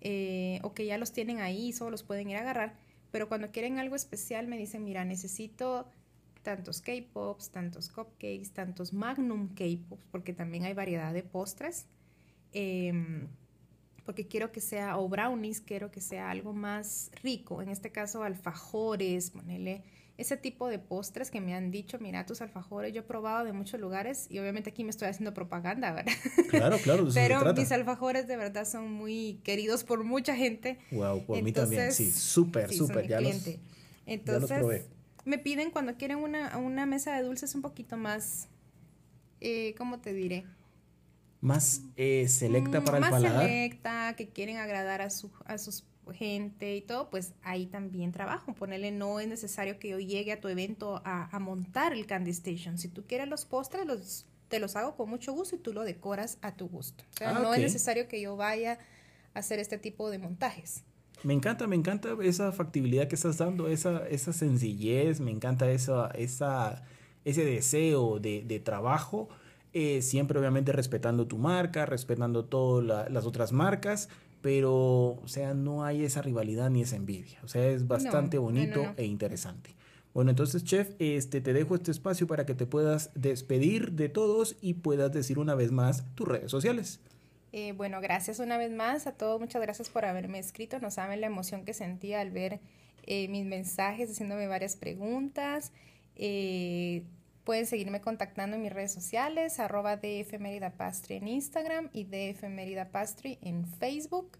eh, 0.00 0.60
o 0.62 0.72
que 0.72 0.86
ya 0.86 0.96
los 0.96 1.12
tienen 1.12 1.40
ahí 1.40 1.68
y 1.68 1.72
solo 1.72 1.90
los 1.90 2.02
pueden 2.02 2.30
ir 2.30 2.36
a 2.36 2.40
agarrar, 2.40 2.76
pero 3.10 3.28
cuando 3.28 3.50
quieren 3.50 3.78
algo 3.78 3.96
especial 3.96 4.46
me 4.46 4.56
dicen, 4.56 4.84
mira, 4.84 5.04
necesito 5.04 5.90
tantos 6.42 6.80
K-Pops, 6.80 7.50
tantos 7.50 7.88
cupcakes, 7.88 8.50
tantos 8.52 8.92
Magnum 8.92 9.54
K-Pops, 9.54 10.04
porque 10.10 10.32
también 10.32 10.64
hay 10.64 10.74
variedad 10.74 11.12
de 11.12 11.22
postres, 11.22 11.86
em, 12.52 13.28
porque 14.04 14.26
quiero 14.26 14.52
que 14.52 14.60
sea, 14.60 14.96
o 14.98 15.08
brownies, 15.08 15.60
quiero 15.60 15.90
que 15.90 16.00
sea 16.00 16.30
algo 16.30 16.52
más 16.52 17.10
rico, 17.22 17.62
en 17.62 17.68
este 17.68 17.92
caso 17.92 18.22
alfajores, 18.22 19.30
ponele 19.30 19.82
ese 20.18 20.36
tipo 20.36 20.68
de 20.68 20.80
postres 20.80 21.30
que 21.30 21.40
me 21.40 21.54
han 21.54 21.70
dicho, 21.70 21.98
mira 22.00 22.26
tus 22.26 22.40
alfajores, 22.40 22.92
yo 22.92 23.02
he 23.02 23.04
probado 23.04 23.44
de 23.44 23.52
muchos 23.52 23.80
lugares 23.80 24.26
y 24.28 24.40
obviamente 24.40 24.70
aquí 24.70 24.82
me 24.82 24.90
estoy 24.90 25.06
haciendo 25.06 25.32
propaganda, 25.32 25.92
¿verdad? 25.92 26.12
Claro, 26.50 26.78
claro. 26.78 27.08
Pero 27.14 27.54
mis 27.54 27.70
alfajores 27.70 28.26
de 28.26 28.36
verdad 28.36 28.66
son 28.66 28.92
muy 28.92 29.40
queridos 29.44 29.84
por 29.84 30.02
mucha 30.02 30.34
gente. 30.34 30.78
Wow, 30.90 31.24
por 31.24 31.40
mí 31.40 31.52
también, 31.52 31.92
sí, 31.92 32.10
súper, 32.10 32.72
súper, 32.72 33.06
ya, 33.06 33.20
los, 33.20 33.48
Entonces, 34.06 34.88
me 35.28 35.38
piden 35.38 35.70
cuando 35.70 35.96
quieren 35.96 36.18
una, 36.18 36.56
una 36.56 36.86
mesa 36.86 37.14
de 37.14 37.22
dulces 37.22 37.54
un 37.54 37.62
poquito 37.62 37.96
más, 37.96 38.48
eh, 39.40 39.74
¿cómo 39.76 40.00
te 40.00 40.12
diré? 40.12 40.44
Más 41.40 41.82
eh, 41.96 42.26
selecta 42.28 42.80
mm, 42.80 42.84
para 42.84 42.98
el 42.98 43.02
paladar. 43.04 43.34
Más 43.34 43.42
selecta, 43.42 44.14
que 44.16 44.28
quieren 44.28 44.56
agradar 44.56 45.02
a, 45.02 45.10
su, 45.10 45.30
a 45.44 45.58
sus 45.58 45.84
gente 46.12 46.74
y 46.74 46.80
todo, 46.80 47.10
pues 47.10 47.34
ahí 47.42 47.66
también 47.66 48.12
trabajo. 48.12 48.54
Ponerle, 48.54 48.90
no 48.90 49.20
es 49.20 49.28
necesario 49.28 49.78
que 49.78 49.90
yo 49.90 49.98
llegue 49.98 50.32
a 50.32 50.40
tu 50.40 50.48
evento 50.48 51.02
a, 51.04 51.38
montar 51.38 51.92
el 51.92 52.06
Candy 52.06 52.30
Station. 52.30 52.78
Si 52.78 52.88
tú 52.88 53.04
quieres 53.06 53.28
los 53.28 53.44
postres, 53.44 53.86
los, 53.86 54.26
te 54.48 54.58
los 54.58 54.76
hago 54.76 54.96
con 54.96 55.08
mucho 55.08 55.32
gusto 55.32 55.56
y 55.56 55.58
tú 55.58 55.72
lo 55.72 55.84
decoras 55.84 56.38
a 56.42 56.56
tu 56.56 56.68
gusto. 56.68 57.04
O 57.14 57.16
sea, 57.18 57.36
ah, 57.36 57.40
no 57.40 57.54
es 57.54 57.60
necesario 57.60 58.08
que 58.08 58.20
yo 58.20 58.36
vaya 58.36 58.78
a 59.34 59.38
hacer 59.40 59.58
este 59.58 59.78
tipo 59.78 60.10
de 60.10 60.18
montajes. 60.18 60.84
Me 61.24 61.34
encanta, 61.34 61.66
me 61.66 61.76
encanta 61.76 62.10
esa 62.22 62.52
factibilidad 62.52 63.08
que 63.08 63.16
estás 63.16 63.38
dando, 63.38 63.68
esa, 63.68 64.06
esa 64.08 64.32
sencillez, 64.32 65.20
me 65.20 65.30
encanta 65.30 65.70
esa, 65.70 66.08
esa, 66.08 66.84
ese 67.24 67.44
deseo 67.44 68.18
de, 68.20 68.44
de 68.46 68.60
trabajo. 68.60 69.28
Eh, 69.74 70.00
siempre 70.00 70.38
obviamente 70.38 70.72
respetando 70.72 71.26
tu 71.26 71.36
marca, 71.36 71.84
respetando 71.84 72.44
todas 72.44 73.10
las 73.10 73.26
otras 73.26 73.52
marcas, 73.52 74.08
pero, 74.40 74.74
o 74.74 75.26
sea, 75.26 75.52
no 75.52 75.84
hay 75.84 76.04
esa 76.04 76.22
rivalidad 76.22 76.70
ni 76.70 76.82
esa 76.82 76.96
envidia. 76.96 77.38
O 77.44 77.48
sea, 77.48 77.66
es 77.68 77.86
bastante 77.86 78.38
bonito 78.38 78.82
e 78.96 79.04
interesante. 79.04 79.74
Bueno, 80.14 80.30
entonces, 80.30 80.64
chef, 80.64 80.94
este, 80.98 81.40
te 81.40 81.52
dejo 81.52 81.74
este 81.74 81.90
espacio 81.90 82.26
para 82.26 82.46
que 82.46 82.54
te 82.54 82.66
puedas 82.66 83.10
despedir 83.14 83.92
de 83.92 84.08
todos 84.08 84.56
y 84.60 84.74
puedas 84.74 85.12
decir 85.12 85.38
una 85.38 85.54
vez 85.54 85.70
más 85.70 86.04
tus 86.14 86.26
redes 86.26 86.50
sociales. 86.50 87.00
Eh, 87.52 87.72
bueno, 87.72 88.00
gracias 88.00 88.38
una 88.38 88.58
vez 88.58 88.70
más 88.70 89.06
a 89.06 89.12
todos. 89.12 89.40
Muchas 89.40 89.62
gracias 89.62 89.88
por 89.88 90.04
haberme 90.04 90.38
escrito. 90.38 90.78
No 90.80 90.90
saben 90.90 91.20
la 91.20 91.26
emoción 91.26 91.64
que 91.64 91.74
sentía 91.74 92.20
al 92.20 92.30
ver 92.30 92.60
eh, 93.04 93.28
mis 93.28 93.46
mensajes, 93.46 94.10
haciéndome 94.10 94.46
varias 94.46 94.76
preguntas. 94.76 95.72
Eh, 96.16 97.04
Pueden 97.44 97.64
seguirme 97.64 98.02
contactando 98.02 98.56
en 98.56 98.62
mis 98.62 98.70
redes 98.70 98.92
sociales, 98.92 99.58
arroba 99.58 99.98
Pastry 100.76 101.16
en 101.16 101.28
Instagram 101.28 101.88
y 101.94 102.04
Pastry 102.92 103.38
en 103.40 103.64
Facebook. 103.64 104.36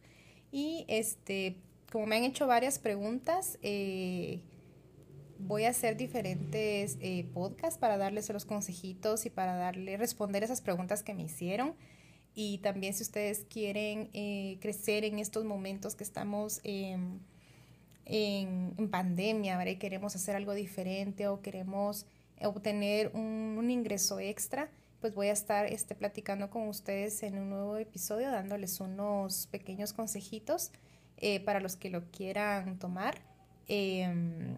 Y 0.52 0.84
este, 0.88 1.56
como 1.90 2.04
me 2.04 2.16
han 2.16 2.24
hecho 2.24 2.46
varias 2.46 2.78
preguntas, 2.78 3.58
eh, 3.62 4.42
voy 5.38 5.64
a 5.64 5.70
hacer 5.70 5.96
diferentes 5.96 6.98
podcasts 7.32 7.78
para 7.78 7.96
darles 7.96 8.28
los 8.28 8.44
consejitos 8.44 9.24
y 9.24 9.30
para 9.30 9.54
darle, 9.54 9.96
responder 9.96 10.44
esas 10.44 10.60
preguntas 10.60 11.02
que 11.02 11.14
me 11.14 11.22
hicieron. 11.22 11.76
Y 12.40 12.58
también 12.58 12.94
si 12.94 13.02
ustedes 13.02 13.46
quieren 13.50 14.10
eh, 14.12 14.58
crecer 14.60 15.04
en 15.04 15.18
estos 15.18 15.44
momentos 15.44 15.96
que 15.96 16.04
estamos 16.04 16.60
en, 16.62 17.20
en, 18.04 18.88
pandemia, 18.92 19.68
y 19.68 19.74
queremos 19.74 20.14
hacer 20.14 20.36
algo 20.36 20.54
diferente 20.54 21.26
o 21.26 21.42
queremos 21.42 22.06
obtener 22.40 23.10
un, 23.12 23.68
ingreso 23.68 24.20
extra, 24.20 24.70
pues 25.00 25.16
voy 25.16 25.26
a 25.26 25.32
estar 25.32 25.66
este, 25.66 25.96
platicando 25.96 26.48
con 26.48 26.68
ustedes 26.68 27.24
en 27.24 27.40
un 27.40 27.50
nuevo 27.50 27.76
episodio, 27.76 28.30
dándoles 28.30 28.78
unos 28.78 29.48
pequeños 29.48 29.92
consejitos 29.92 30.70
eh, 31.16 31.40
para 31.40 31.58
los 31.58 31.74
que 31.74 31.90
lo 31.90 32.08
quieran 32.12 32.78
tomar. 32.78 33.20
Em, 33.66 34.56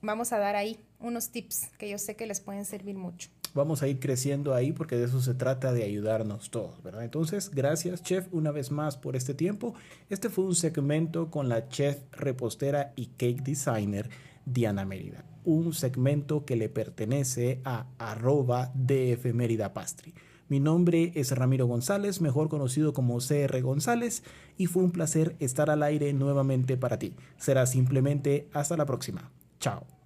vamos 0.00 0.32
a 0.32 0.38
dar 0.38 0.56
ahí 0.56 0.80
unos 0.98 1.28
tips 1.28 1.72
que 1.76 1.90
yo 1.90 1.98
sé 1.98 2.16
que 2.16 2.26
les 2.26 2.40
pueden 2.40 2.64
servir 2.64 2.96
mucho. 2.96 3.28
Vamos 3.54 3.82
a 3.82 3.88
ir 3.88 3.98
creciendo 3.98 4.54
ahí 4.54 4.72
porque 4.72 4.96
de 4.96 5.04
eso 5.04 5.20
se 5.20 5.34
trata 5.34 5.72
de 5.72 5.84
ayudarnos 5.84 6.50
todos, 6.50 6.82
¿verdad? 6.82 7.04
Entonces, 7.04 7.50
gracias 7.50 8.02
chef 8.02 8.26
una 8.32 8.50
vez 8.50 8.70
más 8.70 8.96
por 8.96 9.16
este 9.16 9.34
tiempo. 9.34 9.74
Este 10.10 10.28
fue 10.28 10.44
un 10.44 10.54
segmento 10.54 11.30
con 11.30 11.48
la 11.48 11.68
chef 11.68 11.98
repostera 12.12 12.92
y 12.96 13.06
cake 13.06 13.42
designer 13.42 14.08
Diana 14.44 14.84
Mérida 14.84 15.24
un 15.48 15.72
segmento 15.72 16.44
que 16.44 16.56
le 16.56 16.68
pertenece 16.68 17.62
a 17.64 17.86
arroba 17.96 18.70
DF 18.74 19.32
Mérida 19.32 19.72
Pastry. 19.72 20.12
Mi 20.48 20.60
nombre 20.60 21.12
es 21.14 21.32
Ramiro 21.32 21.66
González, 21.66 22.20
mejor 22.20 22.50
conocido 22.50 22.92
como 22.92 23.18
CR 23.18 23.60
González, 23.62 24.22
y 24.58 24.66
fue 24.66 24.82
un 24.82 24.90
placer 24.90 25.36
estar 25.40 25.70
al 25.70 25.82
aire 25.82 26.12
nuevamente 26.12 26.76
para 26.76 26.98
ti. 26.98 27.14
Será 27.38 27.64
simplemente 27.64 28.48
hasta 28.52 28.76
la 28.76 28.84
próxima. 28.84 29.30
Chao. 29.58 29.97